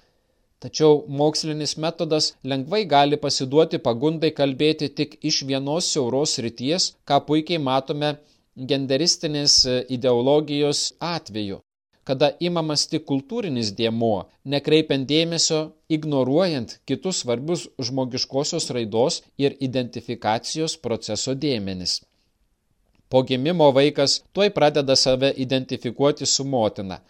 Tačiau 0.65 1.03
mokslinis 1.21 1.77
metodas 1.77 2.31
lengvai 2.53 2.85
gali 2.95 3.17
pasiduoti 3.25 3.83
pagundai 3.89 4.31
kalbėti 4.39 4.89
tik 5.01 5.19
iš 5.31 5.43
vienos 5.51 5.91
siauros 5.93 6.39
ryties, 6.47 6.95
ką 7.09 7.21
puikiai 7.27 7.61
matome 7.69 8.17
genderistinės 8.57 9.55
e, 9.67 9.77
ideologijos 9.97 10.93
atveju, 11.01 11.61
kada 12.05 12.31
imamas 12.41 12.87
tik 12.91 13.05
kultūrinis 13.09 13.73
dėmuo, 13.79 14.27
nekreipiant 14.45 15.09
dėmesio, 15.09 15.61
ignoruojant 15.89 16.79
kitus 16.89 17.23
svarbius 17.25 17.67
žmogiškosios 17.89 18.71
raidos 18.77 19.23
ir 19.39 19.57
identifikacijos 19.69 20.77
proceso 20.77 21.35
dėmenis. 21.35 22.03
Po 23.09 23.23
gimimo 23.23 23.71
vaikas 23.73 24.21
tuoj 24.33 24.51
pradeda 24.51 24.97
save 24.97 25.33
identifikuoti 25.47 26.27
su 26.27 26.45
motina. 26.45 27.01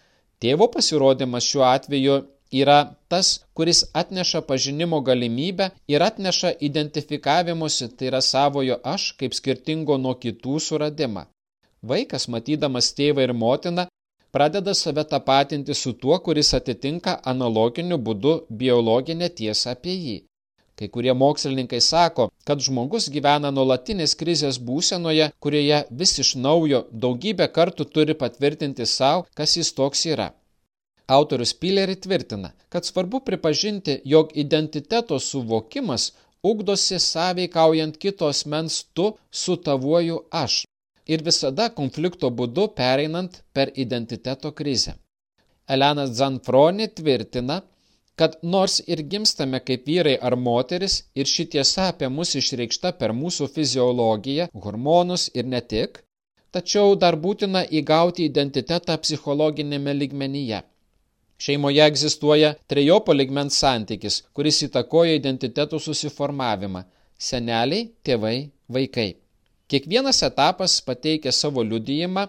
Tėvo 0.41 0.67
pasirodymas 0.71 1.45
šiuo 1.49 1.63
atveju 1.67 2.17
yra 2.51 2.79
tas, 3.07 3.29
kuris 3.53 3.83
atneša 4.01 4.41
pažinimo 4.49 4.99
galimybę 5.01 5.69
ir 5.87 6.03
atneša 6.03 6.51
identifikavimusi, 6.69 7.89
tai 7.97 8.11
yra 8.11 8.21
savojo 8.21 8.77
aš 8.83 9.11
kaip 9.19 9.33
skirtingo 9.33 9.97
nuo 9.97 10.13
kitų 10.25 10.59
suradimą. 10.67 11.25
Vaikas, 11.89 12.25
matydamas 12.33 12.87
tėvą 12.97 13.23
ir 13.27 13.33
motiną, 13.39 13.83
pradeda 14.35 14.73
save 14.73 15.03
tapatinti 15.09 15.73
su 15.81 15.91
tuo, 16.03 16.15
kuris 16.27 16.49
atitinka 16.57 17.13
analoginiu 17.31 17.97
būdu 18.07 18.33
biologinę 18.61 19.29
tiesą 19.41 19.75
apie 19.75 19.93
jį. 20.05 20.15
Kai 20.79 20.89
kurie 20.95 21.13
mokslininkai 21.19 21.81
sako, 21.89 22.25
kad 22.47 22.63
žmogus 22.67 23.07
gyvena 23.13 23.51
nuolatinės 23.57 24.17
krizės 24.21 24.57
būsenoje, 24.69 25.29
kurioje 25.45 25.83
vis 26.01 26.17
iš 26.23 26.33
naujo 26.47 26.81
daugybę 27.05 27.47
kartų 27.59 27.87
turi 27.97 28.17
patvirtinti 28.23 28.89
savo, 28.95 29.23
kas 29.37 29.55
jis 29.59 29.71
toks 29.79 30.05
yra. 30.15 30.27
Autorius 31.17 31.53
Pileri 31.53 31.95
tvirtina, 31.95 32.51
kad 32.69 32.85
svarbu 32.85 33.21
pripažinti, 33.29 33.99
jog 34.15 34.33
identiteto 34.45 35.19
suvokimas 35.29 36.11
ugdosi 36.51 36.99
sąveikaujant 36.99 37.97
kitos 37.97 38.45
mens 38.45 38.83
tu 38.93 39.11
su 39.31 39.55
tavuoju 39.67 40.23
aš 40.45 40.63
ir 41.07 41.23
visada 41.23 41.69
konflikto 41.79 42.29
būdu 42.39 42.67
pereinant 42.79 43.41
per 43.53 43.71
identiteto 43.85 44.51
krizę. 44.51 44.95
Elena 45.67 46.05
Zanfroni 46.07 46.87
tvirtina, 46.97 47.61
kad 48.15 48.37
nors 48.41 48.79
ir 48.87 49.01
gimstame 49.11 49.59
kaip 49.67 49.87
vyrai 49.89 50.15
ar 50.27 50.35
moteris 50.47 50.95
ir 51.15 51.29
ši 51.33 51.45
tiesa 51.55 51.89
apie 51.93 52.09
mus 52.17 52.35
išreikšta 52.41 52.93
per 52.99 53.13
mūsų 53.21 53.49
fiziologiją, 53.55 54.47
hormonus 54.65 55.27
ir 55.33 55.49
ne 55.53 55.61
tik, 55.73 55.99
tačiau 56.55 56.95
dar 56.95 57.17
būtina 57.25 57.65
įgauti 57.81 58.29
identitetą 58.29 58.95
psichologinėme 59.03 59.97
ligmenyje. 60.01 60.61
Šeimoje 61.37 61.83
egzistuoja 61.83 62.53
trejopo 62.71 63.13
ligmens 63.13 63.57
santykis, 63.59 64.21
kuris 64.33 64.61
įtakoja 64.69 65.17
identitetų 65.19 65.81
susiformavimą- 65.87 66.85
seneliai, 67.29 67.89
tėvai, 68.05 68.37
vaikai. 68.69 69.09
Kiekvienas 69.67 70.21
etapas 70.21 70.73
pateikia 70.87 71.31
savo 71.31 71.63
liudijimą 71.63 72.27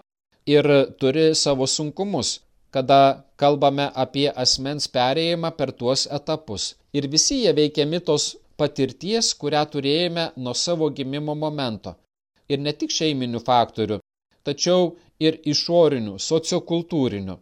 ir 0.49 0.67
turi 1.01 1.35
savo 1.35 1.67
sunkumus, 1.67 2.41
kada 2.75 3.01
kalbame 3.37 3.87
apie 4.05 4.31
asmens 4.45 4.89
perėjimą 4.95 5.51
per 5.59 5.73
tuos 5.81 6.07
etapus. 6.19 6.75
Ir 6.97 7.09
visi 7.15 7.43
jie 7.43 7.53
veikiami 7.59 8.01
tos 8.09 8.25
patirties, 8.57 9.35
kurią 9.41 9.67
turėjome 9.75 10.25
nuo 10.37 10.55
savo 10.55 10.89
gimimo 10.97 11.35
momento. 11.45 11.93
Ir 12.49 12.63
ne 12.65 12.73
tik 12.73 12.95
šeiminių 12.99 13.43
faktorių, 13.51 14.01
tačiau 14.49 14.95
ir 15.21 15.37
išorinių, 15.53 16.17
sociokultūrinių. 16.31 17.37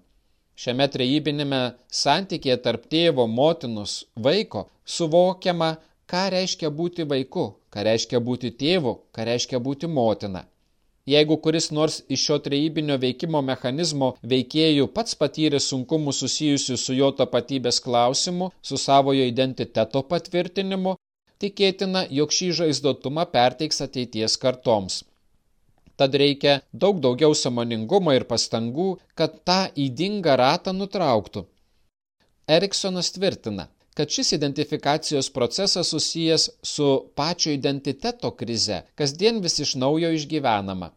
Šiame 0.58 0.86
trejybinėme 0.90 1.60
santykėje 2.02 2.58
tarp 2.66 2.90
tėvo, 2.90 3.28
motinos, 3.30 3.94
vaiko 4.26 4.68
suvokiama, 4.96 5.74
ką 6.10 6.24
reiškia 6.34 6.70
būti 6.80 7.06
vaiku, 7.12 7.46
ką 7.72 7.84
reiškia 7.88 8.20
būti 8.28 8.50
tėvu, 8.62 8.98
ką 9.14 9.28
reiškia 9.30 9.60
būti 9.68 9.90
motina. 9.98 10.44
Jeigu 11.12 11.36
kuris 11.44 11.66
nors 11.76 11.96
iš 12.16 12.22
šio 12.26 12.36
trejybinio 12.44 12.94
veikimo 13.00 13.40
mechanizmo 13.44 14.06
veikėjų 14.32 14.86
pats 14.98 15.16
patyrė 15.22 15.60
sunkumų 15.60 16.14
susijusių 16.18 16.76
su 16.80 16.96
jo 16.96 17.10
tapatybės 17.18 17.80
klausimu, 17.86 18.48
su 18.68 18.80
savojo 18.80 19.26
identiteto 19.32 20.02
patvirtinimu, 20.12 20.94
tikėtina, 21.44 22.06
jog 22.20 22.32
šį 22.32 22.48
žaizdotumą 22.60 23.26
perteiks 23.34 23.84
ateities 23.84 24.38
kartoms. 24.44 25.02
Tad 26.00 26.16
reikia 26.22 26.54
daug 26.72 27.04
daugiau 27.04 27.36
samoningumo 27.38 28.14
ir 28.16 28.24
pastangų, 28.30 28.88
kad 29.14 29.36
tą 29.50 29.60
įdingą 29.86 30.38
ratą 30.40 30.72
nutrauktų. 30.72 31.44
Eriksonas 32.56 33.12
tvirtina, 33.14 33.68
kad 33.94 34.10
šis 34.10 34.32
identifikacijos 34.32 35.30
procesas 35.30 35.88
susijęs 35.88 36.48
su 36.62 36.88
pačio 37.14 37.52
identiteto 37.52 38.30
krize, 38.30 38.82
kasdien 38.94 39.40
vis 39.40 39.58
iš 39.58 39.74
naujo 39.74 40.10
išgyvenama. 40.12 40.90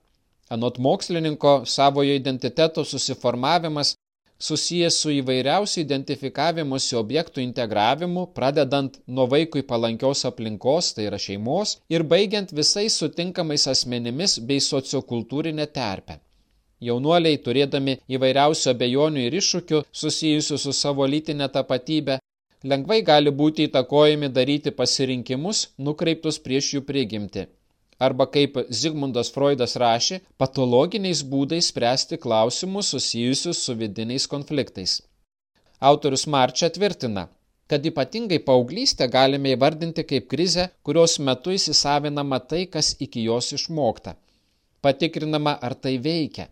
Anot 0.50 0.78
mokslininko, 0.78 1.66
savojo 1.66 2.14
identiteto 2.14 2.86
susiformavimas 2.86 3.96
susijęs 4.40 5.00
su 5.02 5.12
įvairiausių 5.12 5.82
identifikavimusi 5.82 6.96
objektų 7.00 7.42
integravimu, 7.42 8.28
pradedant 8.38 9.00
nuo 9.08 9.26
vaikui 9.30 9.64
palankios 9.72 10.24
aplinkos, 10.30 10.94
tai 10.94 11.08
yra 11.10 11.18
šeimos, 11.22 11.78
ir 11.90 12.04
baigiant 12.04 12.54
visais 12.54 12.98
sutinkamais 13.02 13.68
asmenimis 13.74 14.38
bei 14.40 14.62
sociokultūrinė 14.62 15.68
terpė. 15.74 16.20
Jaunuoliai, 16.88 17.40
turėdami 17.42 17.98
įvairiausių 18.14 18.70
abejonių 18.70 19.22
ir 19.26 19.38
iššūkių 19.40 19.82
susijusių 20.02 20.58
su 20.62 20.74
savo 20.78 21.08
lytinė 21.10 21.48
tapatybė, 21.50 22.20
lengvai 22.64 23.02
gali 23.06 23.32
būti 23.32 23.68
įtakojami 23.68 24.30
daryti 24.34 24.72
pasirinkimus 24.72 25.68
nukreiptus 25.78 26.40
prieš 26.40 26.74
jų 26.74 26.82
prigimti. 26.88 27.46
Arba 28.00 28.28
kaip 28.30 28.58
Zigmundas 28.70 29.30
Freudas 29.34 29.76
rašė, 29.76 30.22
patologiniais 30.38 31.24
būdais 31.24 31.70
spręsti 31.72 32.18
klausimus 32.18 32.90
susijusius 32.94 33.62
su 33.66 33.74
vidiniais 33.74 34.28
konfliktais. 34.28 35.02
Autorius 35.80 36.28
Marčia 36.28 36.70
tvirtina, 36.70 37.28
kad 37.68 37.86
ypatingai 37.86 38.40
paauglystę 38.40 39.08
galime 39.08 39.54
įvardinti 39.54 40.04
kaip 40.04 40.28
krizę, 40.30 40.70
kurios 40.84 41.18
metu 41.20 41.54
įsisavinama 41.54 42.40
tai, 42.40 42.66
kas 42.66 42.96
iki 43.00 43.24
jos 43.24 43.52
išmokta. 43.54 44.16
Patikrinama, 44.82 45.58
ar 45.62 45.74
tai 45.74 45.98
veikia. 45.98 46.48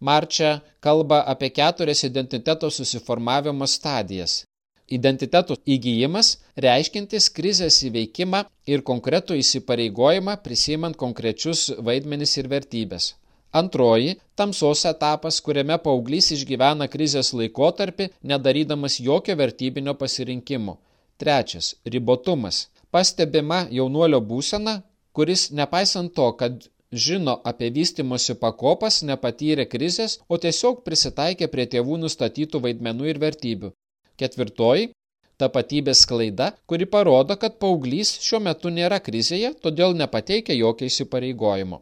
Marčia 0.00 0.60
kalba 0.80 1.24
apie 1.32 1.48
keturias 1.50 2.04
identiteto 2.04 2.70
susiformavimo 2.70 3.66
stadijas 3.66 4.44
identiteto 4.88 5.56
įgyjimas, 5.66 6.36
reiškintis 6.56 7.28
krizės 7.36 7.78
įveikimą 7.88 8.44
ir 8.66 8.84
konkretų 8.90 9.38
įsipareigojimą 9.42 10.36
prisimant 10.44 10.96
konkrečius 10.96 11.68
vaidmenis 11.88 12.36
ir 12.40 12.48
vertybės. 12.52 13.14
Antroji- 13.52 14.16
tamsos 14.38 14.84
etapas, 14.84 15.40
kuriame 15.40 15.78
paauglys 15.84 16.32
išgyvena 16.36 16.88
krizės 16.94 17.32
laikotarpį, 17.32 18.10
nedarydamas 18.22 18.98
jokio 19.00 19.36
vertybinio 19.36 19.94
pasirinkimo. 19.94 20.76
Trečias- 21.18 21.74
ribotumas. 21.92 22.66
Pastebima 22.92 23.66
jaunuolio 23.70 24.20
būsena, 24.20 24.82
kuris 25.12 25.50
nepaisant 25.50 26.14
to, 26.14 26.32
kad 26.32 26.68
žino 26.92 27.40
apie 27.44 27.70
vystimosi 27.70 28.34
pakopas, 28.34 29.02
nepatyrė 29.02 29.66
krizės, 29.68 30.18
o 30.28 30.36
tiesiog 30.36 30.84
prisitaikė 30.84 31.48
prie 31.48 31.66
tėvų 31.66 31.98
nustatytų 32.04 32.60
vaidmenų 32.64 33.08
ir 33.12 33.18
vertybių. 33.18 33.72
Ketvirtoji- 34.18 34.88
tapatybės 35.42 36.00
klaida, 36.10 36.52
kuri 36.70 36.86
parodo, 36.94 37.36
kad 37.42 37.58
paauglys 37.64 38.16
šiuo 38.28 38.40
metu 38.46 38.72
nėra 38.78 38.98
krizėje, 39.08 39.52
todėl 39.66 39.94
nepateikia 40.00 40.56
jokio 40.58 40.88
įsipareigojimo. 40.90 41.78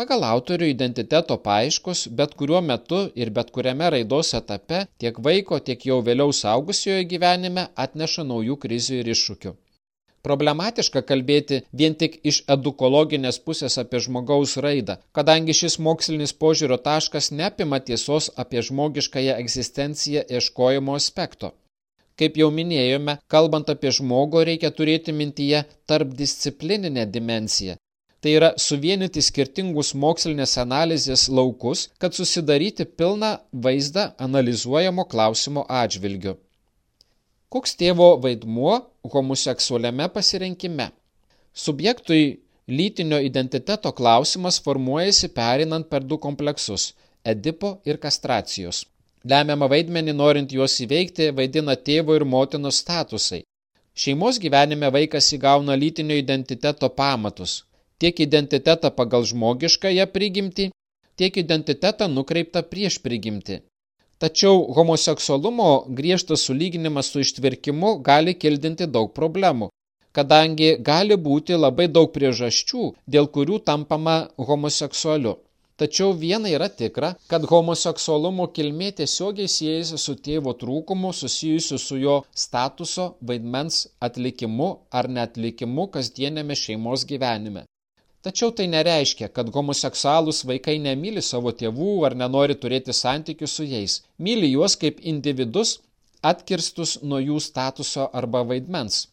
Pagal 0.00 0.22
autorių 0.24 0.68
identiteto 0.72 1.36
paaiškos 1.46 2.04
bet 2.20 2.36
kuriuo 2.42 2.60
metu 2.68 3.00
ir 3.22 3.32
bet 3.38 3.50
kuriame 3.56 3.90
raidos 3.94 4.30
etape 4.38 4.84
tiek 5.02 5.18
vaiko, 5.26 5.58
tiek 5.70 5.88
jau 5.90 5.98
vėliau 6.06 6.32
saugusiojo 6.42 7.02
gyvenime 7.10 7.66
atneša 7.84 8.24
naujų 8.30 8.56
krizių 8.66 9.02
ir 9.02 9.10
iššūkių. 9.16 9.52
Problematiška 10.26 11.00
kalbėti 11.08 11.58
vien 11.80 11.94
tik 12.00 12.18
iš 12.30 12.42
edukologinės 12.54 13.38
pusės 13.44 13.78
apie 13.82 14.02
žmogaus 14.04 14.56
raidą, 14.64 14.98
kadangi 15.16 15.56
šis 15.60 15.78
mokslinis 15.86 16.34
požiūrio 16.42 16.76
taškas 16.88 17.30
neapima 17.38 17.78
tiesos 17.86 18.28
apie 18.44 18.60
žmogiškąją 18.68 19.38
egzistenciją 19.44 20.26
ieškojimo 20.36 20.98
aspekto. 21.00 21.54
Kaip 22.20 22.36
jau 22.36 22.50
minėjome, 22.52 23.16
kalbant 23.32 23.72
apie 23.72 23.94
žmogų 23.96 24.44
reikia 24.50 24.70
turėti 24.76 25.16
mintyje 25.16 25.62
tarpdisciplininę 25.88 27.06
dimensiją. 27.14 27.78
Tai 28.20 28.32
yra 28.36 28.50
suvienyti 28.60 29.22
skirtingus 29.24 29.94
mokslinės 29.96 30.58
analizės 30.60 31.22
laukus, 31.32 31.86
kad 31.96 32.12
susidaryti 32.12 32.84
pilną 32.84 33.30
vaizdą 33.66 34.10
analizuojamo 34.28 35.08
klausimo 35.08 35.64
atžvilgiu. 35.82 36.36
Koks 37.48 37.72
tėvo 37.80 38.10
vaidmuo 38.20 38.74
homoseksualiame 39.04 40.08
pasirinkime? 40.08 40.90
Subjektui 41.54 42.40
lytinio 42.68 43.18
identiteto 43.18 43.92
klausimas 43.92 44.60
formuojasi 44.62 45.28
perinant 45.28 45.88
per 45.90 46.04
du 46.04 46.18
kompleksus– 46.18 46.92
Edipo 47.32 47.70
ir 47.84 47.98
kastracijos. 48.00 48.84
Lemiamą 49.28 49.66
vaidmenį 49.68 50.14
norint 50.16 50.52
juos 50.56 50.78
įveikti 50.80 51.26
vaidina 51.36 51.74
tėvo 51.76 52.14
ir 52.16 52.24
motinos 52.24 52.78
statusai. 52.80 53.42
Šeimos 53.92 54.38
gyvenime 54.40 54.88
vaikas 54.94 55.28
įgauna 55.36 55.76
lytinio 55.76 56.16
identiteto 56.16 56.88
pamatus– 56.88 57.58
tiek 58.00 58.20
identitetą 58.24 58.90
pagal 58.96 59.26
žmogiškąją 59.28 60.06
prigimtį, 60.14 60.70
tiek 61.20 61.36
identitetą 61.42 62.08
nukreiptą 62.08 62.62
prieš 62.72 62.96
prigimtį. 63.04 63.60
Tačiau 64.20 64.56
homoseksualumo 64.76 65.66
griežtas 65.98 66.42
sulyginimas 66.46 67.06
su 67.12 67.22
ištvirkimu 67.24 67.92
gali 68.08 68.34
kildinti 68.42 68.88
daug 68.96 69.14
problemų, 69.18 69.68
kadangi 70.18 70.68
gali 70.88 71.16
būti 71.28 71.56
labai 71.56 71.86
daug 71.98 72.10
priežasčių, 72.16 72.82
dėl 73.14 73.30
kurių 73.36 73.62
tampama 73.70 74.16
homoseksualiu. 74.50 75.38
Tačiau 75.80 76.12
viena 76.12 76.52
yra 76.52 76.68
tikra, 76.82 77.14
kad 77.32 77.48
homoseksualumo 77.48 78.50
kilmė 78.56 78.90
tiesiogiai 79.00 79.48
siejasi 79.48 80.02
su 80.04 80.18
tėvo 80.26 80.52
trūkumu 80.62 81.14
susijusiu 81.22 81.80
su 81.80 81.96
jo 82.04 82.20
statuso, 82.44 83.06
vaidmens 83.30 83.86
atlikimu 84.08 84.70
ar 85.00 85.08
netlikimu 85.08 85.88
kasdienėme 85.96 86.60
šeimos 86.66 87.08
gyvenime. 87.14 87.69
Tačiau 88.20 88.50
tai 88.52 88.66
nereiškia, 88.68 89.30
kad 89.32 89.48
homoseksualūs 89.54 90.42
vaikai 90.48 90.74
nemyli 90.86 91.22
savo 91.24 91.52
tėvų 91.60 91.92
ar 92.08 92.16
nenori 92.22 92.56
turėti 92.62 92.92
santykių 92.96 93.46
su 93.48 93.64
jais. 93.64 93.94
Myli 94.26 94.50
juos 94.50 94.76
kaip 94.82 95.00
individus, 95.12 95.78
atkirstus 96.32 96.98
nuo 97.02 97.20
jų 97.22 97.38
statuso 97.40 98.10
arba 98.20 98.42
vaidmens. 98.50 99.06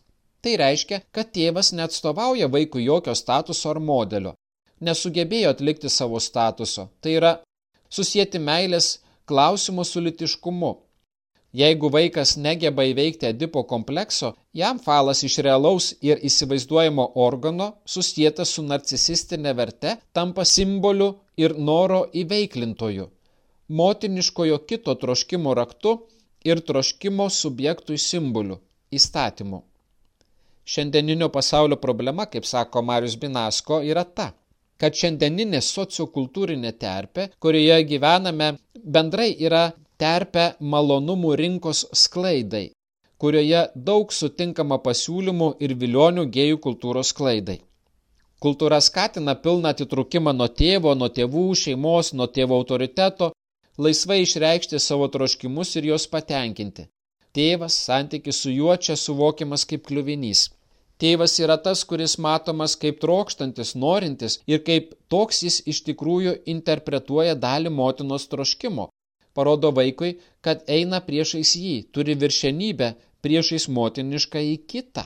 Tai 0.43 0.57
reiškia, 0.59 0.99
kad 1.15 1.31
tėvas 1.37 1.71
neatstovauja 1.79 2.49
vaikui 2.51 2.83
jokio 2.83 3.15
statuso 3.15 3.71
ar 3.71 3.79
modelio. 3.79 4.35
Nesugebėjo 4.83 5.55
atlikti 5.55 5.89
savo 5.89 6.19
statuso. 6.19 6.89
Tai 7.01 7.15
yra 7.19 7.31
susijęti 7.89 8.43
meilės 8.43 8.97
klausimo 9.25 9.87
su 9.87 10.03
litiškumu 10.03 10.73
Jeigu 11.57 11.89
vaikas 11.89 12.35
negeba 12.37 12.83
įveikti 12.85 13.25
Edipo 13.31 13.63
komplekso, 13.65 14.33
jam 14.53 14.77
falas 14.83 15.23
iš 15.25 15.39
realaus 15.45 15.87
ir 16.05 16.19
įsivaizduojamo 16.29 17.05
organo, 17.23 17.67
susijęs 17.93 18.51
su 18.51 18.65
narcisistinė 18.65 19.55
verte, 19.57 19.95
tampa 20.13 20.45
simboliu 20.45 21.07
ir 21.37 21.55
noro 21.69 22.03
įveiklintoju, 22.21 23.07
motiniškojo 23.79 24.59
kito 24.69 24.95
troškimo 25.01 25.55
raktu 25.57 25.95
ir 26.45 26.61
troškimo 26.67 27.29
subjektui 27.39 27.97
simboliu- 27.97 28.59
įstatymu. 28.99 29.63
Šiandieninio 30.67 31.31
pasaulio 31.39 31.81
problema, 31.87 32.25
kaip 32.25 32.45
sako 32.45 32.85
Marius 32.91 33.17
Binasko, 33.17 33.81
yra 33.81 34.03
ta, 34.03 34.33
kad 34.77 34.93
šiandieninė 34.93 35.63
sociokultūrinė 35.71 36.77
terpė, 36.77 37.29
kurioje 37.39 37.83
gyvename, 37.95 38.53
bendrai 38.83 39.31
yra 39.39 39.71
terpę 40.01 40.45
malonumų 40.73 41.35
rinkos 41.41 41.85
sklaidai, 42.01 42.65
kurioje 43.21 43.61
daug 43.89 44.11
sutinkama 44.13 44.77
pasiūlymų 44.87 45.47
ir 45.65 45.73
vilionių 45.83 46.27
gėjų 46.35 46.59
kultūros 46.65 47.13
sklaidai. 47.13 47.57
Kultūra 48.45 48.77
skatina 48.85 49.33
pilną 49.45 49.71
atitrukimą 49.73 50.33
nuo 50.39 50.47
tėvo, 50.59 50.93
nuo 50.93 51.09
tėvų, 51.09 51.45
šeimos, 51.61 52.11
nuo 52.13 52.27
tėvo 52.35 52.59
autoriteto, 52.61 53.31
laisvai 53.85 54.19
išreikšti 54.25 54.81
savo 54.83 55.07
troškimus 55.15 55.73
ir 55.79 55.89
juos 55.89 56.05
patenkinti. 56.11 56.85
Tėvas, 57.33 57.79
santykis 57.87 58.43
su 58.43 58.53
juo 58.53 58.75
čia 58.77 58.95
suvokiamas 58.97 59.65
kaip 59.69 59.83
kliuvinys. 59.89 60.43
Tėvas 61.01 61.35
yra 61.41 61.57
tas, 61.65 61.83
kuris 61.89 62.15
matomas 62.25 62.73
kaip 62.83 63.01
trokštantis, 63.01 63.73
norintis 63.83 64.39
ir 64.53 64.61
kaip 64.69 64.93
toks 65.13 65.41
jis 65.45 65.57
iš 65.73 65.81
tikrųjų 65.89 66.33
interpretuoja 66.53 67.35
dalį 67.43 67.73
motinos 67.81 68.25
troškimo, 68.31 68.87
parodo 69.37 69.71
vaikui, 69.79 70.15
kad 70.45 70.63
eina 70.77 70.99
priešais 71.09 71.53
jį, 71.61 71.75
turi 71.93 72.15
viršenybę 72.23 72.93
priešais 73.25 73.67
motinišką 73.77 74.43
į 74.53 74.57
kitą. 74.71 75.05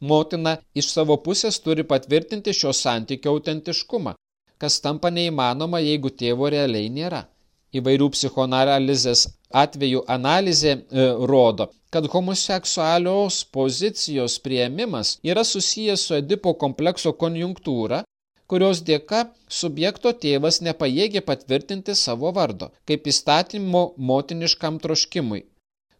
Motina 0.00 0.56
iš 0.78 0.92
savo 0.94 1.16
pusės 1.24 1.58
turi 1.64 1.84
patvirtinti 1.92 2.54
šio 2.54 2.72
santykio 2.80 3.34
autentiškumą, 3.34 4.14
kas 4.62 4.78
tampa 4.84 5.10
neįmanoma, 5.14 5.80
jeigu 5.82 6.12
tėvo 6.22 6.50
realiai 6.54 6.90
nėra. 6.98 7.24
Įvairių 7.78 8.08
psichoanalizės 8.14 9.26
atvejų 9.62 10.04
analizė 10.08 10.70
e, 10.72 11.08
rodo, 11.30 11.68
kad 11.92 12.06
homoseksualios 12.12 13.42
pozicijos 13.52 14.38
prieimimas 14.44 15.16
yra 15.24 15.44
susijęs 15.44 16.06
su 16.08 16.16
Edipo 16.16 16.54
komplekso 16.62 17.12
konjunktūra, 17.22 18.02
kurios 18.52 18.80
dėka 18.90 19.24
subjekto 19.60 20.12
tėvas 20.24 20.60
nepajėgė 20.66 21.22
patvirtinti 21.30 21.94
savo 22.02 22.32
vardo, 22.38 22.70
kaip 22.88 23.08
įstatymo 23.12 23.82
motiniškam 24.10 24.78
troškimui. 24.84 25.42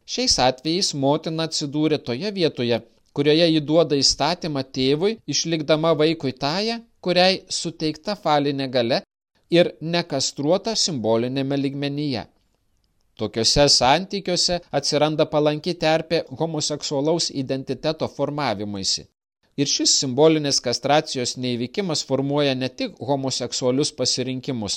Šiais 0.09 0.39
atvejais 0.45 0.95
motina 1.03 1.45
atsidūrė 1.49 1.99
toje 2.05 2.31
vietoje, 2.39 2.79
kurioje 3.13 3.49
jį 3.51 3.61
duoda 3.71 3.99
įstatymą 4.01 4.63
tėvui, 4.79 5.19
išlikdama 5.35 5.93
vaikui 6.03 6.33
tąją, 6.45 6.79
kuriai 7.05 7.43
suteikta 7.59 8.17
falinė 8.23 8.71
gale 8.79 9.03
ir 9.59 9.73
nekastruota 9.81 10.75
simbolinėme 10.77 11.61
ligmenyje. 11.61 12.25
Tokiuose 13.19 13.69
santykiuose 13.75 14.59
atsiranda 14.81 15.27
palanki 15.27 15.75
terpė 15.85 16.23
homoseksualaus 16.41 17.31
identiteto 17.45 18.09
formavimuisi. 18.17 19.09
Ir 19.59 19.67
šis 19.67 19.93
simbolinės 20.01 20.61
kastracijos 20.63 21.33
neįvykimas 21.45 22.05
formuoja 22.09 22.53
ne 22.59 22.69
tik 22.81 23.01
homoseksualius 23.09 23.91
pasirinkimus, 24.01 24.77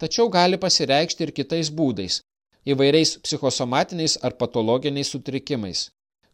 tačiau 0.00 0.30
gali 0.36 0.58
pasireikšti 0.62 1.26
ir 1.26 1.32
kitais 1.38 1.70
būdais- 1.80 2.16
įvairiais 2.72 3.12
psichosomatiniais 3.26 4.14
ar 4.28 4.38
patologiniais 4.40 5.12
sutrikimais. 5.14 5.82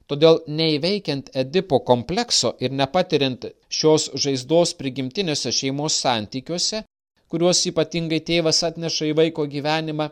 Todėl 0.09 0.39
neįveikiant 0.61 1.35
Edipo 1.43 1.81
komplekso 1.91 2.55
ir 2.61 2.71
nepatiriant 2.83 3.51
šios 3.81 4.09
žaizdos 4.15 4.77
prigimtinėse 4.79 5.53
šeimos 5.61 5.99
santykiuose, 6.07 6.85
kuriuos 7.29 7.67
ypatingai 7.73 8.21
tėvas 8.31 8.63
atneša 8.71 9.11
į 9.11 9.15
vaiko 9.21 9.51
gyvenimą, 9.55 10.11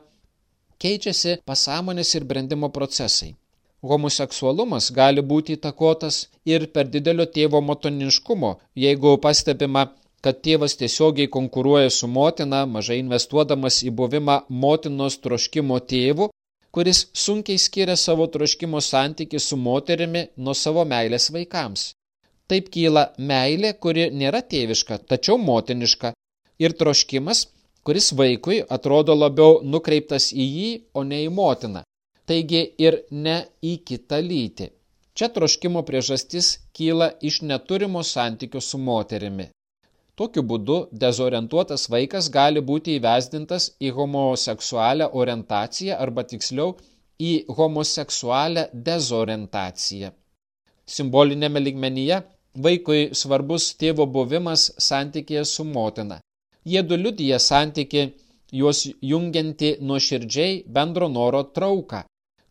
keičiasi 0.82 1.40
pasąmonės 1.46 2.14
ir 2.18 2.24
brandimo 2.24 2.68
procesai 2.78 3.34
homoseksualumas 3.82 4.90
gali 4.92 5.22
būti 5.22 5.56
įtakotas 5.56 6.18
ir 6.44 6.66
per 6.74 6.88
didelio 6.88 7.26
tėvo 7.36 7.60
motoniškumo, 7.68 8.52
jeigu 8.84 9.16
pastebima, 9.22 9.86
kad 10.24 10.40
tėvas 10.42 10.76
tiesiogiai 10.80 11.28
konkuruoja 11.36 11.90
su 11.90 12.08
motina, 12.08 12.64
mažai 12.66 12.98
investuodamas 13.02 13.82
į 13.86 13.92
buvimą 14.00 14.40
motinos 14.48 15.18
troškimo 15.24 15.78
tėvų, 15.92 16.30
kuris 16.74 17.06
sunkiai 17.24 17.60
skiria 17.62 17.96
savo 17.96 18.26
troškimo 18.26 18.80
santyki 18.80 19.40
su 19.40 19.56
moterimi 19.56 20.26
nuo 20.36 20.54
savo 20.54 20.84
meilės 20.84 21.30
vaikams. 21.36 21.92
Taip 22.50 22.70
kyla 22.74 23.10
meilė, 23.18 23.72
kuri 23.82 24.10
nėra 24.10 24.42
tėviška, 24.42 24.98
tačiau 25.10 25.38
motiniška, 25.38 26.12
ir 26.62 26.76
troškimas, 26.80 27.46
kuris 27.86 28.12
vaikui 28.20 28.62
atrodo 28.78 29.14
labiau 29.14 29.60
nukreiptas 29.62 30.32
į 30.32 30.46
jį, 30.46 30.70
o 30.94 31.02
ne 31.02 31.24
į 31.26 31.32
motiną 31.34 31.82
taigi 32.30 32.62
ir 32.86 32.98
ne 33.10 33.36
į 33.62 33.76
kitą 33.90 34.18
lytį. 34.30 34.70
Čia 35.16 35.28
troškimo 35.36 35.82
priežastis 35.88 36.48
kyla 36.76 37.10
iš 37.28 37.40
neturimo 37.50 38.02
santykio 38.04 38.60
su 38.60 38.78
moterimi. 38.78 39.46
Tokiu 40.16 40.42
būdu 40.50 40.76
dezorientuotas 41.04 41.86
vaikas 41.92 42.28
gali 42.34 42.60
būti 42.70 42.96
įvesdintas 42.98 43.70
į 43.86 43.92
homoseksualią 43.96 45.08
orientaciją 45.22 45.98
arba 46.04 46.24
tiksliau 46.30 46.74
į 47.20 47.32
homoseksualią 47.58 48.64
dezorientaciją. 48.88 50.10
Simbolinėme 50.96 51.60
ligmenyje 51.60 52.20
vaikui 52.66 53.00
svarbus 53.20 53.70
tėvo 53.80 54.06
buvimas 54.16 54.70
santykėje 54.88 55.44
su 55.52 55.64
motina. 55.64 56.20
Jie 56.64 56.82
du 56.82 56.96
liudyja 56.96 57.38
santyki 57.38 58.04
juos 58.60 58.82
jungianti 59.12 59.76
nuoširdžiai 59.80 60.62
bendro 60.78 61.08
noro 61.08 61.42
trauką. 61.56 62.04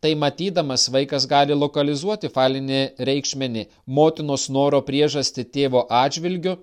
Tai 0.06 0.16
matydamas 0.22 0.84
vaikas 0.94 1.24
gali 1.26 1.56
lokalizuoti 1.58 2.30
falinį 2.34 2.80
reikšmenį 3.10 3.62
motinos 4.00 4.44
noro 4.58 4.82
priežasti 4.90 5.46
tėvo 5.56 5.82
atžvilgiu 6.00 6.54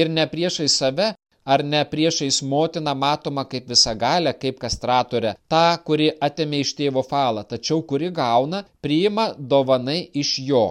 ir 0.00 0.10
ne 0.16 0.26
priešai 0.32 0.66
save 0.74 1.06
ar 1.54 1.64
ne 1.68 1.80
priešais 1.92 2.42
motiną 2.50 2.94
matoma 3.04 3.46
kaip 3.54 3.72
visagalę, 3.72 4.34
kaip 4.42 4.60
kastratorę, 4.66 5.32
tą, 5.54 5.62
kuri 5.86 6.10
atėmė 6.28 6.60
iš 6.66 6.74
tėvo 6.82 7.06
falą, 7.14 7.46
tačiau 7.54 7.80
kuri 7.94 8.12
gauna, 8.20 8.60
priima 8.84 9.26
dovanai 9.54 9.98
iš 10.24 10.34
jo. 10.50 10.66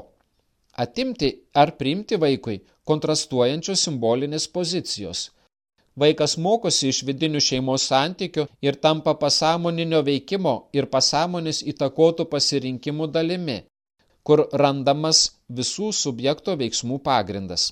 Atimti 0.85 1.31
ar 1.63 1.73
priimti 1.81 2.21
vaikui 2.27 2.61
kontrastuojančios 2.93 3.89
simbolinės 3.89 4.47
pozicijos– 4.59 5.25
Vaikas 6.01 6.35
mokosi 6.45 6.91
iš 6.93 6.99
vidinių 7.07 7.39
šeimos 7.43 7.87
santykių 7.91 8.45
ir 8.67 8.77
tampa 8.85 9.13
pasąmoninio 9.23 9.99
veikimo 10.09 10.53
ir 10.79 10.87
pasąmonės 10.93 11.59
įtakotų 11.71 12.25
pasirinkimų 12.33 13.07
dalimi, 13.15 13.57
kur 14.23 14.45
randamas 14.61 15.19
visų 15.59 15.89
subjekto 16.03 16.55
veiksmų 16.61 16.99
pagrindas. 17.09 17.65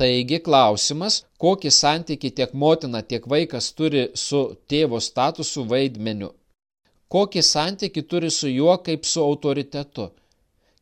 Taigi 0.00 0.40
klausimas, 0.48 1.20
kokį 1.44 1.70
santyki 1.76 2.32
tiek 2.40 2.50
motina, 2.64 3.00
tiek 3.02 3.28
vaikas 3.34 3.70
turi 3.78 4.02
su 4.26 4.42
tėvo 4.72 5.00
statusu 5.00 5.64
vaidmeniu. 5.70 6.32
Kokį 7.14 7.42
santyki 7.52 8.02
turi 8.10 8.30
su 8.40 8.50
juo 8.50 8.74
kaip 8.88 9.06
su 9.12 9.22
autoritetu 9.22 10.10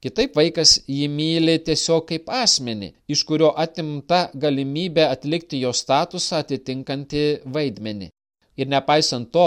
Kitaip 0.04 0.34
vaikas 0.36 0.72
jį 0.84 1.06
myli 1.08 1.52
tiesiog 1.64 2.02
kaip 2.10 2.26
asmenį, 2.38 2.90
iš 3.14 3.22
kurio 3.28 3.46
atimta 3.62 4.18
galimybė 4.42 5.06
atlikti 5.08 5.60
jo 5.62 5.70
statusą 5.78 6.42
atitinkantį 6.44 7.22
vaidmenį. 7.54 8.10
Ir 8.60 8.68
nepaisant 8.74 9.30
to, 9.36 9.46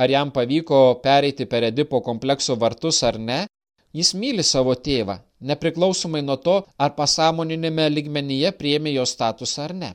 ar 0.00 0.14
jam 0.14 0.32
pavyko 0.38 0.78
pereiti 1.04 1.44
per 1.50 1.68
Edipo 1.68 2.00
komplekso 2.08 2.56
vartus 2.56 3.02
ar 3.10 3.20
ne, 3.26 3.38
jis 4.00 4.14
myli 4.22 4.48
savo 4.52 4.78
tėvą, 4.88 5.18
nepriklausomai 5.52 6.24
nuo 6.24 6.38
to, 6.48 6.56
ar 6.78 6.96
pasąmoninėme 6.96 7.90
ligmenyje 7.98 8.56
priemi 8.64 8.96
jo 8.96 9.04
statusą 9.12 9.68
ar 9.68 9.78
ne. 9.84 9.94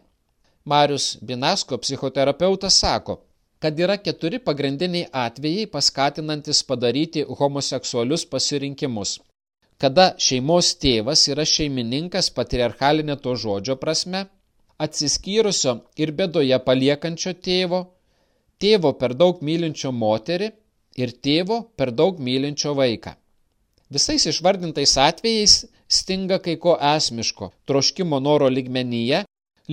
Marius 0.63 1.09
Binasko 1.25 1.81
psichoterapeutas 1.81 2.77
sako, 2.85 3.17
kad 3.57 3.81
yra 3.81 3.97
keturi 3.97 4.37
pagrindiniai 4.37 5.09
atvejai 5.25 5.67
paskatinantis 5.73 6.61
padaryti 6.69 7.25
homoseksualius 7.41 8.29
pasirinkimus 8.29 9.19
kada 9.83 10.13
šeimos 10.25 10.69
tėvas 10.79 11.25
yra 11.31 11.43
šeimininkas 11.53 12.29
patriarchalinė 12.37 13.17
to 13.23 13.33
žodžio 13.43 13.75
prasme, 13.81 14.21
atsiskyrusio 14.85 15.73
ir 16.03 16.13
bedoje 16.19 16.59
paliekančio 16.67 17.33
tėvo, 17.47 17.81
tėvo 18.63 18.93
per 19.01 19.15
daug 19.21 19.41
mylinčio 19.49 19.91
moterį 20.03 20.49
ir 21.03 21.13
tėvo 21.27 21.59
per 21.75 21.91
daug 21.91 22.21
mylinčio 22.29 22.71
vaiką. 22.79 23.17
Visais 23.93 24.25
išvardintais 24.31 24.95
atvejais 25.07 25.57
stinga 25.99 26.39
kai 26.45 26.55
ko 26.63 26.77
esmiško, 26.93 27.51
troškimo 27.67 28.21
noro 28.23 28.47
ligmenyje, 28.49 29.25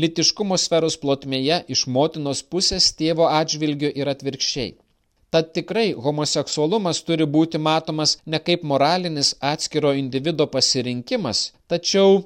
litiškumo 0.03 0.59
sferos 0.65 0.99
plotmėje 1.05 1.63
iš 1.77 1.87
motinos 1.87 2.43
pusės 2.43 2.91
tėvo 2.99 3.31
atžvilgių 3.41 3.95
ir 4.03 4.11
atvirkščiai. 4.17 4.75
Tad 5.31 5.53
tikrai 5.55 5.93
homoseksualumas 6.05 7.01
turi 7.07 7.27
būti 7.35 7.59
matomas 7.67 8.17
ne 8.27 8.39
kaip 8.47 8.65
moralinis 8.71 9.29
atskiro 9.53 9.93
individo 9.99 10.47
pasirinkimas, 10.55 11.43
tačiau 11.71 12.17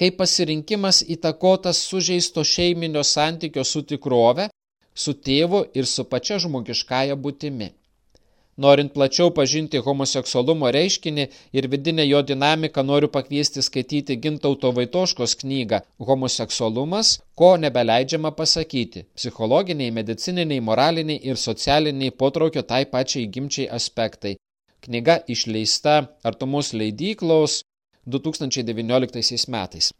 kaip 0.00 0.18
pasirinkimas 0.18 1.00
įtakotas 1.14 1.80
sužeisto 1.92 2.44
šeiminio 2.44 3.04
santykio 3.12 3.64
su 3.64 3.82
tikrove, 3.92 4.50
su 4.94 5.14
tėvu 5.28 5.62
ir 5.80 5.88
su 5.94 6.04
pačia 6.04 6.38
žmogiškąja 6.44 7.16
būtimi. 7.26 7.70
Norint 8.56 8.92
plačiau 8.94 9.32
pažinti 9.34 9.80
homoseksualumo 9.82 10.68
reiškinį 10.76 11.24
ir 11.58 11.66
vidinę 11.70 12.04
jo 12.06 12.20
dinamiką, 12.22 12.84
noriu 12.86 13.08
pakviesti 13.16 13.64
skaityti 13.66 14.16
Gintauto 14.22 14.70
Vaitoškos 14.76 15.34
knygą 15.40 15.80
Homoseksualumas, 15.98 17.18
ko 17.34 17.56
nebeleidžiama 17.56 18.30
pasakyti- 18.30 19.04
psichologiniai, 19.18 19.90
medicininiai, 19.90 20.60
moraliniai 20.60 21.20
ir 21.30 21.36
socialiniai 21.36 22.14
potraukio 22.22 22.62
tai 22.62 22.84
pačiai 22.86 23.26
gimčiai 23.26 23.68
aspektai. 23.68 24.36
Knyga 24.86 25.18
išleista 25.28 26.08
Artumos 26.22 26.72
leidyklos 26.72 27.62
2019 28.06 29.48
metais. 29.48 29.92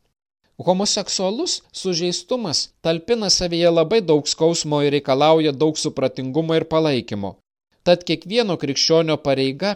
Homoseksualus 0.59 1.63
sužeistumas 1.73 2.69
talpina 2.83 3.31
savyje 3.31 3.71
labai 3.71 4.01
daug 4.01 4.29
skausmo 4.29 4.83
ir 4.83 4.93
reikalauja 4.93 5.53
daug 5.53 5.75
supratingumo 5.79 6.55
ir 6.55 6.65
palaikymo. 6.65 7.37
Tad 7.85 8.05
kiekvieno 8.09 8.55
krikščionio 8.61 9.19
pareiga 9.25 9.75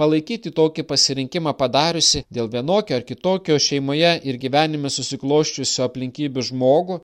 palaikyti 0.00 0.50
tokį 0.58 0.84
pasirinkimą 0.90 1.52
padariusi 1.62 2.22
dėl 2.36 2.48
vienokio 2.54 2.96
ar 2.96 3.04
kitokio 3.08 3.58
šeimoje 3.64 4.12
ir 4.30 4.38
gyvenime 4.44 4.92
susikloščiusio 4.94 5.84
aplinkybių 5.88 6.44
žmogų 6.48 6.96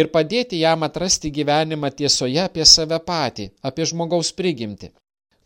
ir 0.00 0.10
padėti 0.16 0.58
jam 0.62 0.82
atrasti 0.88 1.30
gyvenimą 1.36 1.92
tiesoje 2.00 2.42
apie 2.46 2.66
save 2.72 2.98
patį, 3.12 3.48
apie 3.70 3.86
žmogaus 3.92 4.32
prigimtį. 4.40 4.90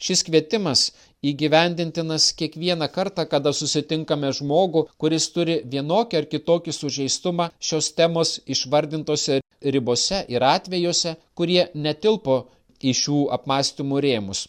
Šis 0.07 0.25
kvietimas 0.29 0.87
įgyvendintinas 1.25 2.33
kiekvieną 2.41 2.89
kartą, 2.97 3.29
kada 3.29 3.53
susitinkame 3.61 4.33
žmogų, 4.41 4.87
kuris 5.01 5.29
turi 5.37 5.61
vienokį 5.77 6.23
ar 6.23 6.33
kitokį 6.33 6.73
sužeistumą 6.79 7.51
šios 7.61 7.93
temos 8.01 8.39
išvardintose 8.57 9.41
ribose 9.77 10.25
ir 10.33 10.45
atvejuose, 10.45 11.17
kurie 11.35 11.65
netilpo 11.75 12.45
į 12.83 12.97
šių 13.03 13.21
apmąstymų 13.39 14.03
rėmus. 14.07 14.47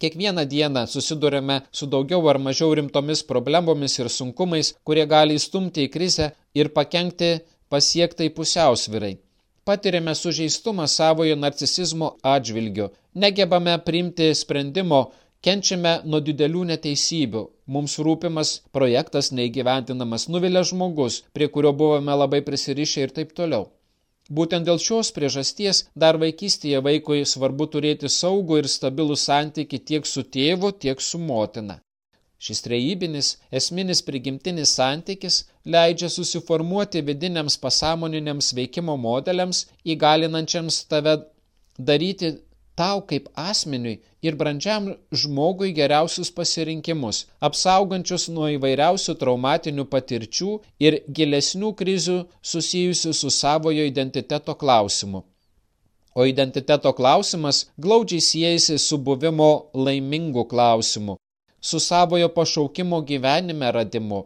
Kiekvieną 0.00 0.44
dieną 0.44 0.86
susidurime 0.92 1.60
su 1.72 1.86
daugiau 1.92 2.26
ar 2.28 2.38
mažiau 2.48 2.74
rimtomis 2.76 3.22
problemomis 3.30 3.98
ir 3.98 4.12
sunkumais, 4.12 4.74
kurie 4.84 5.06
gali 5.08 5.38
įstumti 5.40 5.86
į 5.86 5.92
krizę 5.94 6.32
ir 6.54 6.72
pakengti 6.80 7.38
pasiektai 7.72 8.28
pusiausvirai 8.36 9.16
patiriame 9.66 10.14
sužeistumą 10.14 10.86
savojo 10.86 11.36
narcisizmo 11.36 12.08
atžvilgiu, 12.34 12.86
negebame 13.22 13.74
priimti 13.86 14.28
sprendimo, 14.40 15.00
kenčiame 15.46 15.94
nuo 16.10 16.20
didelių 16.28 16.62
neteisybių, 16.68 17.42
mums 17.74 17.96
rūpimas 18.06 18.52
projektas 18.78 19.32
neįgyventinamas, 19.38 20.28
nuvilia 20.34 20.62
žmogus, 20.70 21.18
prie 21.34 21.50
kurio 21.56 21.74
buvome 21.80 22.14
labai 22.22 22.40
prisirišę 22.46 23.08
ir 23.08 23.16
taip 23.18 23.34
toliau. 23.40 23.66
Būtent 24.28 24.66
dėl 24.66 24.78
šios 24.82 25.12
priežasties 25.14 25.84
dar 25.94 26.18
vaikystėje 26.18 26.80
vaikui 26.82 27.24
svarbu 27.32 27.66
turėti 27.74 28.10
saugų 28.10 28.62
ir 28.62 28.68
stabilų 28.68 29.16
santyki 29.22 29.78
tiek 29.78 30.06
su 30.06 30.24
tėvu, 30.36 30.72
tiek 30.84 31.00
su 31.00 31.18
motina. 31.18 31.80
Šis 32.38 32.60
trejybinis, 32.66 33.28
esminis 33.50 34.02
prigimtinis 34.02 34.74
santykis 34.76 35.44
leidžia 35.64 36.10
susiformuoti 36.12 37.00
vidiniams 37.06 37.56
pasąmoniniams 37.62 38.52
veikimo 38.58 38.96
modeliams, 39.00 39.62
įgalinančiams 39.94 40.82
tave 40.90 41.16
daryti 41.78 42.34
tau 42.76 43.00
kaip 43.10 43.28
asmeniui 43.50 43.94
ir 44.26 44.36
brandžiam 44.40 44.88
žmogui 45.20 45.70
geriausius 45.78 46.30
pasirinkimus, 46.38 47.22
apsaugančius 47.48 48.28
nuo 48.34 48.50
įvairiausių 48.56 49.14
traumatinių 49.22 49.86
patirčių 49.94 50.50
ir 50.86 50.98
gilesnių 51.18 51.72
krizių 51.80 52.18
susijusių 52.52 53.14
su 53.20 53.32
savojo 53.38 53.88
identiteto 53.92 54.54
klausimu. 54.62 55.24
O 56.16 56.24
identiteto 56.24 56.92
klausimas 56.96 57.66
glaudžiai 57.76 58.24
siejasi 58.28 58.78
su 58.80 58.98
buvimo 59.08 59.50
laimingu 59.74 60.46
klausimu, 60.52 61.18
su 61.60 61.80
savojo 61.80 62.28
pašaukimo 62.38 63.02
gyvenime 63.10 63.72
radimu. 63.78 64.24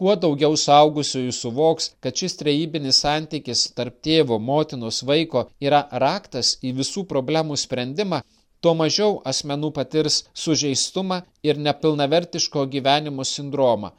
Kuo 0.00 0.14
daugiau 0.16 0.54
saugusiųjų 0.56 1.32
suvoks, 1.36 1.90
kad 2.00 2.16
šis 2.16 2.38
trejybinis 2.40 3.02
santykis 3.04 3.66
tarp 3.76 3.98
tėvo, 4.06 4.38
motinos, 4.50 5.02
vaiko 5.10 5.42
yra 5.60 5.80
raktas 6.04 6.54
į 6.64 6.70
visų 6.78 7.02
problemų 7.10 7.58
sprendimą, 7.60 8.22
tuo 8.64 8.72
mažiau 8.78 9.18
asmenų 9.32 9.70
patirs 9.76 10.16
sužeistumą 10.44 11.20
ir 11.44 11.60
nepilnavertiško 11.66 12.64
gyvenimo 12.76 13.28
sindromą. 13.28 13.92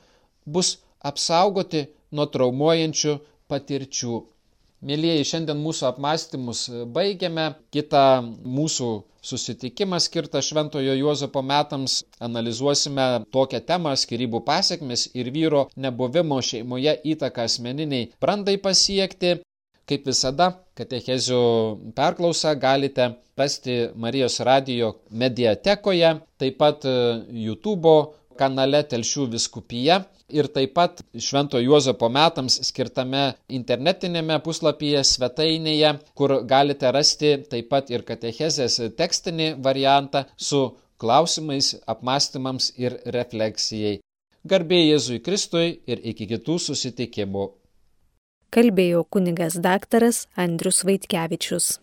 Bus 0.45 0.71
apsaugoti 1.11 1.83
nuo 2.17 2.25
traumuojančių 2.33 3.15
patirčių. 3.53 4.17
Mėlyjeji, 4.81 5.25
šiandien 5.29 5.59
mūsų 5.61 5.85
apmąstymus 5.91 6.59
baigiame. 6.93 7.51
Kita 7.75 8.23
mūsų 8.25 8.87
susitikimą 9.21 9.99
skirtą 10.01 10.41
Šventojo 10.41 10.95
Juozapo 10.97 11.43
metams 11.45 11.99
analizuosime 12.27 13.05
tokią 13.35 13.59
temą- 13.67 13.93
skirybų 14.03 14.41
pasiekmes 14.47 15.03
ir 15.13 15.29
vyro 15.35 15.67
nebuvimo 15.77 16.39
šeimoje 16.41 16.95
įtaką 17.13 17.45
asmeniniai 17.45 18.09
brandai 18.21 18.57
pasiekti. 18.57 19.35
Kaip 19.85 20.05
visada, 20.07 20.47
katechezių 20.77 21.43
perklausą 21.93 22.55
galite 22.57 23.11
rasti 23.37 23.75
Marijos 23.95 24.39
radio 24.39 24.95
mediatekoje, 25.11 26.21
taip 26.39 26.57
pat 26.57 26.85
YouTube 27.29 27.93
kanale 28.41 28.81
Telšių 28.91 29.29
viskupija 29.35 30.01
ir 30.31 30.47
taip 30.55 30.73
pat 30.77 31.01
Švento 31.27 31.59
Juozapo 31.61 32.09
metams 32.09 32.57
skirtame 32.67 33.23
internetinėme 33.59 34.39
puslapyje 34.45 35.03
svetainėje, 35.07 35.95
kur 36.17 36.39
galite 36.47 36.91
rasti 36.95 37.35
taip 37.51 37.69
pat 37.73 37.91
ir 37.93 38.05
katechezės 38.07 38.79
tekstinį 38.97 39.53
variantą 39.63 40.25
su 40.37 40.63
klausimais, 41.01 41.75
apmąstymams 41.89 42.71
ir 42.77 42.97
refleksijai. 43.17 43.99
Garbė 44.45 44.79
Jėzui 44.81 45.21
Kristui 45.25 45.67
ir 45.85 46.01
iki 46.13 46.27
kitų 46.29 46.57
susitikimų. 46.67 47.45
Kalbėjo 48.51 49.05
kunigas 49.15 49.57
daktaras 49.63 50.25
Andrius 50.35 50.81
Vaitkevičius. 50.87 51.77